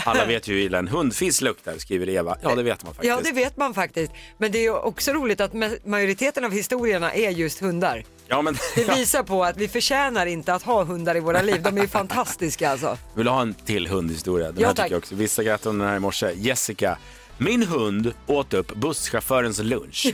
Alla 0.04 0.24
vet 0.24 0.48
ju 0.48 0.54
hur 0.54 0.60
illa 0.60 0.78
en 0.78 0.88
hundfiss 0.88 1.40
luktar, 1.40 1.74
skriver 1.78 2.08
Eva. 2.08 2.36
Ja, 2.42 2.54
det 2.54 2.62
vet 2.62 2.84
man 2.84 2.94
faktiskt. 2.94 3.08
Ja, 3.10 3.20
det 3.24 3.32
vet 3.32 3.56
man 3.56 3.74
faktiskt. 3.74 4.12
Men 4.38 4.52
det 4.52 4.58
är 4.58 4.62
ju 4.62 4.74
också 4.74 5.12
roligt 5.12 5.40
att 5.40 5.52
ma- 5.52 5.78
majoriteten 5.88 6.44
av 6.44 6.52
historierna 6.52 7.12
är 7.14 7.30
just 7.30 7.60
hundar. 7.60 8.04
Ja, 8.28 8.42
men, 8.42 8.56
Det 8.74 8.96
visar 8.96 9.22
på 9.22 9.44
att 9.44 9.56
vi 9.56 9.68
förtjänar 9.68 10.26
inte 10.26 10.54
att 10.54 10.62
ha 10.62 10.84
hundar 10.84 11.16
i 11.16 11.20
våra 11.20 11.42
liv. 11.42 11.62
De 11.62 11.78
är 11.78 11.86
fantastiska 11.86 12.70
alltså. 12.70 12.98
Vill 13.14 13.24
du 13.24 13.30
ha 13.30 13.42
en 13.42 13.54
till 13.54 13.86
hundhistoria? 13.86 14.52
Den 14.52 14.60
Ja, 14.62 14.68
här 14.68 14.74
tack. 14.74 14.92
också. 14.92 15.14
Vissa 15.14 15.42
grattade 15.42 15.70
om 15.70 15.78
den 15.78 15.88
här 15.88 15.96
i 15.96 16.00
morse. 16.00 16.32
Jessica. 16.36 16.98
Min 17.38 17.62
hund 17.62 18.12
åt 18.26 18.54
upp 18.54 18.74
busschaufförens 18.74 19.58
lunch. 19.58 20.12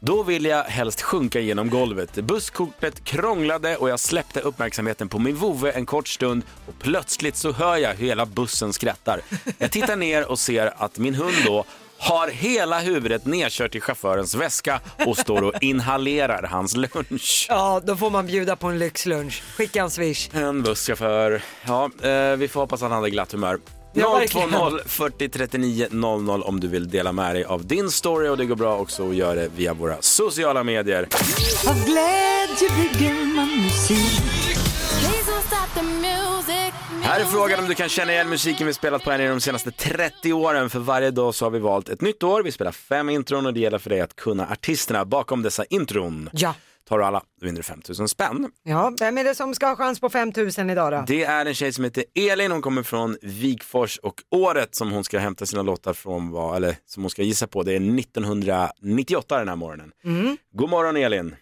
Då 0.00 0.22
ville 0.22 0.48
jag 0.48 0.64
helst 0.64 1.02
sjunka 1.02 1.40
genom 1.40 1.70
golvet. 1.70 2.14
Busskortet 2.14 3.04
krånglade 3.04 3.76
och 3.76 3.88
jag 3.88 4.00
släppte 4.00 4.40
uppmärksamheten 4.40 5.08
på 5.08 5.18
min 5.18 5.36
vovve 5.36 5.70
en 5.70 5.86
kort 5.86 6.08
stund 6.08 6.42
och 6.66 6.74
plötsligt 6.78 7.36
så 7.36 7.52
hör 7.52 7.76
jag 7.76 7.94
hur 7.94 8.06
hela 8.06 8.26
bussen 8.26 8.72
skrattar. 8.72 9.20
Jag 9.58 9.70
tittar 9.70 9.96
ner 9.96 10.30
och 10.30 10.38
ser 10.38 10.72
att 10.76 10.98
min 10.98 11.14
hund 11.14 11.36
då 11.44 11.64
har 11.98 12.28
hela 12.28 12.80
huvudet 12.80 13.26
nedkört 13.26 13.74
i 13.74 13.80
chaufförens 13.80 14.34
väska 14.34 14.80
och 15.06 15.18
står 15.18 15.42
och 15.42 15.62
inhalerar 15.62 16.42
hans 16.42 16.76
lunch. 16.76 17.46
Ja, 17.48 17.80
då 17.84 17.96
får 17.96 18.10
man 18.10 18.26
bjuda 18.26 18.56
på 18.56 18.66
en 18.66 18.78
lyxlunch. 18.78 19.42
Skicka 19.56 19.82
en 19.82 19.90
swish. 19.90 20.28
En 20.32 20.62
busschaufför. 20.62 21.42
Ja, 21.66 21.90
eh, 22.02 22.36
vi 22.36 22.48
får 22.48 22.60
hoppas 22.60 22.82
att 22.82 22.90
han 22.90 22.98
hade 22.98 23.10
glatt 23.10 23.32
humör. 23.32 23.58
Ja, 23.96 24.14
verkligen. 24.14 24.50
020 24.50 24.78
40 24.86 25.28
39 25.28 25.88
00 25.90 26.42
om 26.42 26.60
du 26.60 26.68
vill 26.68 26.88
dela 26.88 27.12
med 27.12 27.34
dig 27.34 27.44
av 27.44 27.66
din 27.66 27.90
story 27.90 28.28
och 28.28 28.36
det 28.36 28.44
går 28.44 28.56
bra 28.56 28.78
också 28.78 29.08
att 29.08 29.14
göra 29.14 29.34
det 29.34 29.48
via 29.56 29.74
våra 29.74 29.96
sociala 30.00 30.64
medier. 30.64 31.08
Av 31.68 31.84
glädje 31.84 32.68
bygger 32.76 33.34
man 33.34 33.48
musik. 33.48 34.22
Här 37.02 37.20
är 37.20 37.24
frågan 37.24 37.58
om 37.60 37.68
du 37.68 37.74
kan 37.74 37.88
känna 37.88 38.12
igen 38.12 38.28
musiken 38.28 38.66
vi 38.66 38.74
spelat 38.74 39.04
på 39.04 39.12
i 39.12 39.26
de 39.26 39.40
senaste 39.40 39.70
30 39.70 40.32
åren. 40.32 40.70
För 40.70 40.78
varje 40.78 41.10
dag 41.10 41.34
så 41.34 41.44
har 41.44 41.50
vi 41.50 41.58
valt 41.58 41.88
ett 41.88 42.00
nytt 42.00 42.22
år. 42.22 42.42
Vi 42.42 42.52
spelar 42.52 42.72
fem 42.72 43.08
intron 43.08 43.46
och 43.46 43.54
det 43.54 43.60
gäller 43.60 43.78
för 43.78 43.90
dig 43.90 44.00
att 44.00 44.16
kunna 44.16 44.46
artisterna 44.48 45.04
bakom 45.04 45.42
dessa 45.42 45.64
intron. 45.64 46.30
Ja. 46.32 46.54
Tar 46.88 46.98
du 46.98 47.04
alla, 47.04 47.22
då 47.40 47.46
vinner 47.46 47.56
du 47.56 47.62
5000 47.62 48.08
spänn. 48.08 48.50
Ja, 48.62 48.92
vem 49.00 49.18
är 49.18 49.24
det 49.24 49.34
som 49.34 49.54
ska 49.54 49.66
ha 49.66 49.76
chans 49.76 50.00
på 50.00 50.08
5000 50.10 50.70
idag 50.70 50.92
då? 50.92 51.04
Det 51.06 51.24
är 51.24 51.46
en 51.46 51.54
tjej 51.54 51.72
som 51.72 51.84
heter 51.84 52.04
Elin, 52.14 52.50
hon 52.52 52.62
kommer 52.62 52.82
från 52.82 53.16
Vikfors 53.22 53.98
och 53.98 54.14
året 54.30 54.74
som 54.74 54.92
hon 54.92 55.04
ska 55.04 55.18
hämta 55.18 55.46
sina 55.46 55.62
låtar 55.62 55.92
från 55.92 56.30
var, 56.30 56.56
eller 56.56 56.76
som 56.84 57.02
hon 57.02 57.10
ska 57.10 57.22
gissa 57.22 57.46
på, 57.46 57.62
det 57.62 57.72
är 57.72 57.98
1998 58.00 59.38
den 59.38 59.48
här 59.48 59.56
morgonen. 59.56 59.92
Mm. 60.04 60.36
God 60.52 60.70
morgon 60.70 60.96
Elin. 60.96 61.36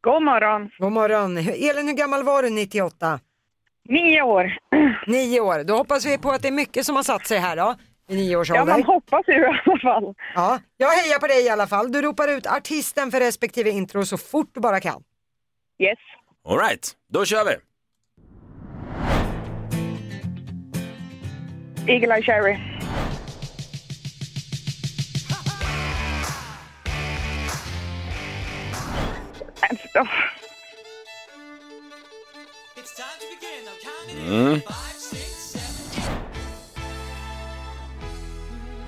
God 0.00 0.22
morgon. 0.22 0.70
God 0.78 0.92
morgon. 0.92 1.38
Elin, 1.38 1.88
hur 1.88 1.94
gammal 1.94 2.22
var 2.22 2.42
du 2.42 2.50
98? 2.50 3.20
Nio 3.88 4.22
år. 4.22 4.52
Nio 5.06 5.40
år. 5.40 5.64
Då 5.64 5.76
hoppas 5.76 6.06
vi 6.06 6.18
på 6.18 6.30
att 6.30 6.42
det 6.42 6.48
är 6.48 6.52
mycket 6.52 6.86
som 6.86 6.96
har 6.96 7.02
satt 7.02 7.26
sig 7.26 7.38
här 7.38 7.56
då. 7.56 7.74
I 8.08 8.16
nio 8.16 8.36
års 8.36 8.48
Ja, 8.50 8.60
ålder. 8.62 8.72
man 8.72 8.82
hoppas 8.82 9.28
ju 9.28 9.32
i 9.34 9.44
alla 9.46 9.78
fall. 9.82 10.14
Ja, 10.34 10.60
jag 10.76 10.88
hejar 10.88 11.18
på 11.18 11.26
dig 11.26 11.44
i 11.46 11.48
alla 11.48 11.66
fall. 11.66 11.92
Du 11.92 12.02
ropar 12.02 12.28
ut 12.28 12.46
artisten 12.46 13.10
för 13.10 13.20
respektive 13.20 13.70
intro 13.70 14.04
så 14.06 14.16
fort 14.18 14.50
du 14.54 14.60
bara 14.60 14.80
kan. 14.80 15.02
Yes. 15.78 15.98
All 16.44 16.58
right, 16.58 16.92
då 17.12 17.24
kör 17.24 17.44
vi. 17.44 17.56
Eagle 21.92 22.14
Eye 22.14 22.22
Cherry. 22.22 22.56
Mm. 34.28 34.60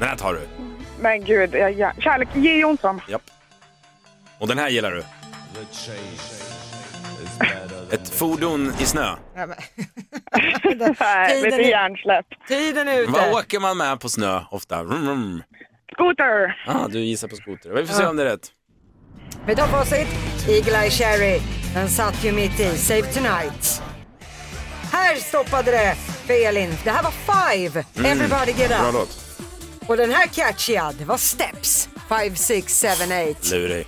Den 0.01 0.09
här 0.09 0.17
tar 0.17 0.35
du. 0.35 0.41
Men 1.01 1.25
gud, 1.25 1.55
jag, 1.55 1.73
jag, 1.73 1.93
kärlek 2.03 2.29
J. 2.35 2.59
Jonsson. 2.59 3.01
Japp. 3.09 3.23
Och 4.39 4.49
den 4.49 4.59
här 4.59 4.69
gillar 4.69 4.91
du. 4.91 5.05
Ett 7.93 8.09
fordon 8.09 8.73
i 8.81 8.85
snö. 8.85 9.15
Ja, 9.35 9.47
men- 9.47 9.57
Nej, 11.01 11.29
Tiden 11.29 11.43
lite 11.43 11.57
är- 11.57 11.69
hjärnsläpp. 11.71 12.27
Tiden 12.49 12.89
är 12.89 12.99
ute. 13.01 13.13
Vad 13.13 13.35
åker 13.35 13.61
man 13.61 13.77
med 13.77 14.01
på 14.01 14.09
snö 14.09 14.41
ofta? 14.51 14.83
Vrum, 14.83 15.07
vrum. 15.07 15.43
Scooter. 15.95 16.65
Ah, 16.67 16.89
du 16.89 17.01
gissar 17.01 17.29
på 17.29 17.37
skoter. 17.37 17.71
Vi 17.71 17.87
får 17.87 17.95
se 17.95 18.07
om 18.07 18.17
det 18.17 18.23
är 18.23 18.27
rätt. 18.27 18.49
Vi 19.47 19.57
tar 19.57 19.67
facit. 19.67 20.09
Eagle 20.49 20.79
Eye 20.83 20.91
Cherry. 20.91 21.41
Den 21.75 21.89
satt 21.89 22.25
ju 22.25 22.33
mitt 22.33 22.61
i. 22.61 22.77
Save 22.79 23.03
Tonight. 23.03 23.83
Här 24.93 25.15
stoppade 25.17 25.71
det 25.71 25.95
för 26.27 26.47
Elin. 26.47 26.75
Det 26.85 26.91
här 26.91 27.03
var 27.03 27.11
Five. 27.11 27.85
Everybody 28.09 28.53
get 28.53 28.69
Bra 28.69 28.89
up. 28.89 28.95
låt. 28.95 29.30
Och 29.87 29.97
den 29.97 30.11
här 30.11 30.27
catchiga, 30.27 30.93
det 30.99 31.05
var 31.05 31.19
Steps. 31.19 31.89
Five, 32.09 32.37
six, 32.37 32.79
seven, 32.79 33.13
eight. 33.13 33.51
Lurig. 33.51 33.87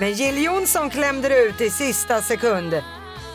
Men 0.00 0.12
Jill 0.12 0.44
Johnson 0.44 0.90
klämde 0.90 1.28
det 1.28 1.38
ut 1.38 1.60
i 1.60 1.70
sista 1.70 2.22
sekund. 2.22 2.82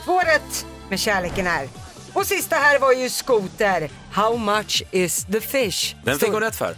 Två 0.05 0.19
rätt 0.19 0.65
med 0.89 0.99
kärleken 0.99 1.47
är. 1.47 1.69
Och 2.13 2.25
sista 2.25 2.55
här 2.55 2.79
var 2.79 2.93
ju 2.93 3.09
Scooter. 3.09 3.89
How 4.11 4.37
much 4.37 4.83
is 4.91 5.25
the 5.31 5.41
fish? 5.41 5.95
Den 6.03 6.19
fick 6.19 6.29
hon 6.29 6.41
rätt 6.41 6.55
för. 6.55 6.75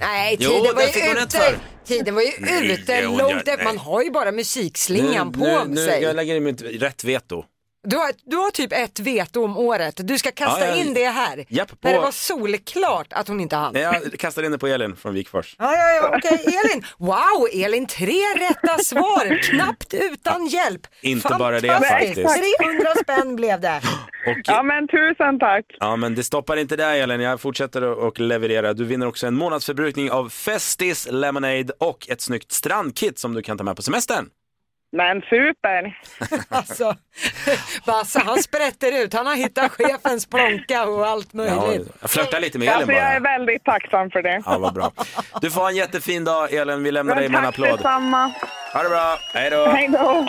Nej, 0.00 0.36
Jo, 0.40 0.50
tiden 0.50 0.74
var 0.74 0.82
den 0.82 1.16
ju 1.16 1.22
ute. 1.22 1.60
Tiden 1.86 2.14
var 2.14 2.22
ju 2.22 2.72
ute 2.72 3.02
långt. 3.02 3.48
Man 3.64 3.78
har 3.78 4.02
ju 4.02 4.10
bara 4.10 4.32
musikslingan 4.32 5.32
på 5.32 5.38
nu, 5.40 5.64
nu, 5.68 5.86
sig. 5.86 6.02
Jag 6.02 6.16
lägger 6.16 6.36
in 6.36 6.44
mitt 6.44 6.62
rätt 6.62 7.04
veto. 7.04 7.44
Du, 7.88 7.96
har, 7.96 8.10
du 8.24 8.36
har 8.36 8.50
typ 8.50 8.72
ett 8.72 9.00
veto 9.00 9.44
om 9.44 9.56
året. 9.56 9.94
Du 10.04 10.18
ska 10.18 10.30
kasta 10.32 10.60
Ja, 10.60 10.66
ja. 10.66 10.76
in 10.82 10.94
det 10.94 11.04
här. 11.08 11.44
Japp, 11.48 11.68
på- 11.68 11.76
När 11.88 11.92
det 11.92 12.00
var 12.00 12.10
solklart 12.10 13.12
att 13.12 13.28
hon 13.28 13.40
inte 13.40 13.56
hann. 13.56 13.72
Nej, 13.72 13.82
jag 13.82 14.18
kastar 14.18 14.42
in 14.42 14.52
det 14.52 14.58
på 14.58 14.66
Elin 14.66 14.96
från 14.96 15.14
Vikfors. 15.14 15.56
Ja, 15.58 15.72
ja, 15.76 15.90
ja, 15.90 16.16
okej. 16.18 16.44
Elin. 16.64 16.84
Wow, 16.98 17.48
Elin, 17.52 17.86
tre 17.86 18.12
rätta 18.36 18.78
svar. 18.84 19.42
Knappt 19.42 19.94
utan 19.94 20.46
hjälp. 20.46 20.86
Inte 21.02 21.36
bara 21.38 21.60
det 21.60 21.68
Fantastiskt. 21.68 22.22
faktiskt. 22.22 22.58
300 22.58 22.90
spänn 23.02 23.36
blev 23.36 23.60
det. 23.60 23.80
Och, 24.26 24.36
Ja, 24.44 24.62
men 24.62 24.88
tusen 24.88 25.38
tack. 25.38 25.64
ja, 25.80 25.96
men 25.96 26.14
det 26.14 26.24
stoppar 26.24 26.56
inte 26.56 26.76
där 26.76 26.94
Elin. 26.96 27.20
Jag 27.20 27.40
fortsätter 27.40 27.82
att- 27.92 27.98
och 27.98 28.20
leverera. 28.20 28.72
Du 28.72 28.84
vinner 28.84 29.06
också 29.06 29.26
en 29.26 29.34
månadsförbrukning 29.34 30.10
av 30.10 30.28
Festis 30.28 31.08
Lemonade 31.10 31.72
och 31.80 32.06
ett 32.10 32.20
snyggt 32.20 32.52
strandkit 32.52 33.18
som 33.18 33.34
du 33.34 33.42
kan 33.42 33.58
ta 33.58 33.64
med 33.64 33.76
på 33.76 33.82
semestern. 33.82 34.28
Men 34.96 35.20
super. 35.20 35.98
Alltså, 36.56 36.94
Basse 37.86 38.18
han 38.24 38.42
sprätter 38.42 39.02
ut. 39.04 39.14
Han 39.14 39.26
har 39.26 39.34
hittat 39.34 39.72
chefens 39.72 40.26
plånka 40.26 40.84
och 40.86 41.06
allt 41.06 41.28
Ja, 41.32 41.36
möjligt. 41.66 41.88
jag 42.00 42.10
flörtar 42.10 42.40
lite 42.40 42.58
med 42.58 42.68
Elin 42.68 42.76
Alltså, 42.78 42.92
jag 42.92 43.14
är 43.16 43.20
bara. 43.20 43.30
väldigt 43.38 43.64
tacksam 43.64 44.10
för 44.10 44.22
det. 44.22 44.42
Ja, 44.46 44.58
vad 44.58 44.74
bra. 44.74 44.92
Du 45.40 45.50
får 45.50 45.60
ha 45.60 45.68
en 45.70 45.76
jättefin 45.76 46.24
dag 46.24 46.52
Elin. 46.54 46.82
Vi 46.82 46.90
lämnar 46.92 47.14
dig 47.16 47.28
Men 47.28 47.32
med 47.32 47.38
en 47.38 47.44
tack 47.52 47.54
applåd. 47.54 47.78
detsamma. 47.78 48.32
Ha 48.72 48.82
det 48.82 48.88
bra. 48.88 49.18
Hej 49.34 49.50
då. 49.50 49.66
Hej 49.66 49.88
då. 49.88 50.26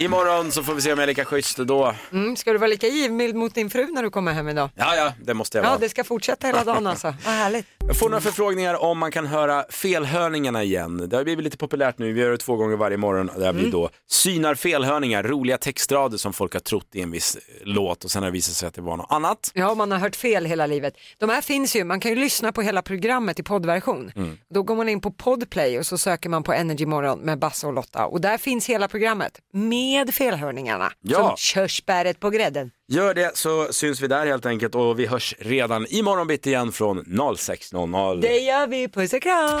Imorgon 0.00 0.52
så 0.52 0.62
får 0.62 0.74
vi 0.74 0.82
se 0.82 0.92
om 0.92 0.98
jag 0.98 1.02
är 1.02 1.06
lika 1.06 1.24
schysst 1.24 1.56
då. 1.58 1.94
Mm, 2.12 2.36
ska 2.36 2.52
du 2.52 2.58
vara 2.58 2.68
lika 2.68 2.86
givmild 2.86 3.34
mot 3.36 3.54
din 3.54 3.70
fru 3.70 3.86
när 3.92 4.02
du 4.02 4.10
kommer 4.10 4.32
hem 4.32 4.48
idag? 4.48 4.70
Ja, 4.74 4.96
ja, 4.96 5.12
det 5.24 5.34
måste 5.34 5.58
jag 5.58 5.64
Ja, 5.64 5.68
vara. 5.68 5.78
det 5.80 5.88
ska 5.88 6.04
fortsätta 6.04 6.46
hela 6.46 6.64
dagen 6.64 6.86
alltså. 6.86 7.14
Vad 7.24 7.34
härligt. 7.34 7.66
Jag 7.86 7.96
får 7.98 8.08
några 8.08 8.20
förfrågningar 8.20 8.82
om 8.82 8.98
man 8.98 9.10
kan 9.12 9.26
höra 9.26 9.64
felhörningarna 9.70 10.62
igen. 10.64 11.08
Det 11.08 11.16
har 11.16 11.24
blivit 11.24 11.44
lite 11.44 11.56
populärt 11.56 11.98
nu, 11.98 12.12
vi 12.12 12.20
gör 12.20 12.30
det 12.30 12.36
två 12.38 12.56
gånger 12.56 12.76
varje 12.76 12.96
morgon 12.96 13.30
där 13.38 13.52
vi 13.52 13.70
då 13.70 13.90
synar 14.10 14.54
felhörningar, 14.54 15.22
roliga 15.22 15.58
textrader 15.58 16.18
som 16.18 16.32
folk 16.32 16.52
har 16.52 16.60
trott 16.60 16.88
i 16.92 17.00
en 17.00 17.10
viss 17.10 17.36
eh, 17.36 17.40
låt 17.64 18.04
och 18.04 18.10
sen 18.10 18.22
har 18.22 18.30
det 18.30 18.32
visat 18.34 18.54
sig 18.54 18.68
att 18.68 18.74
det 18.74 18.80
var 18.82 18.96
något 18.96 19.12
annat. 19.12 19.50
Ja, 19.54 19.74
man 19.74 19.90
har 19.90 19.98
hört 19.98 20.16
fel 20.16 20.44
hela 20.46 20.66
livet. 20.66 20.94
De 21.18 21.30
här 21.30 21.40
finns 21.40 21.76
ju, 21.76 21.84
man 21.84 22.00
kan 22.00 22.10
ju 22.10 22.16
lyssna 22.16 22.52
på 22.52 22.62
hela 22.62 22.82
programmet 22.82 23.38
i 23.38 23.42
poddversion. 23.42 24.12
Mm. 24.16 24.38
Då 24.54 24.62
går 24.62 24.76
man 24.76 24.88
in 24.88 25.00
på 25.00 25.10
Podplay 25.10 25.78
och 25.78 25.86
så 25.86 25.98
söker 25.98 26.28
man 26.28 26.42
på 26.42 26.52
Energy 26.52 26.86
Morgon 26.86 27.18
med 27.18 27.38
Basse 27.38 27.66
och 27.66 27.72
Lotta 27.72 28.06
och 28.06 28.20
där 28.20 28.38
finns 28.38 28.68
hela 28.68 28.88
programmet 28.88 29.32
med 29.52 29.87
felhörningarna. 30.12 30.92
Ja. 31.00 31.18
Som 31.18 31.36
körsbäret 31.36 32.20
på 32.20 32.30
grädden. 32.30 32.70
Gör 32.88 33.14
det 33.14 33.36
så 33.36 33.72
syns 33.72 34.00
vi 34.00 34.06
där 34.06 34.26
helt 34.26 34.46
enkelt 34.46 34.74
och 34.74 34.98
vi 34.98 35.06
hörs 35.06 35.34
redan 35.38 35.86
imorgon 35.86 36.26
bitti 36.26 36.50
igen 36.50 36.72
från 36.72 37.04
06.00. 37.04 38.20
Det 38.20 38.38
gör 38.38 38.66
vi, 38.66 38.88
puss 38.88 39.12
och 39.12 39.22
kram! 39.22 39.60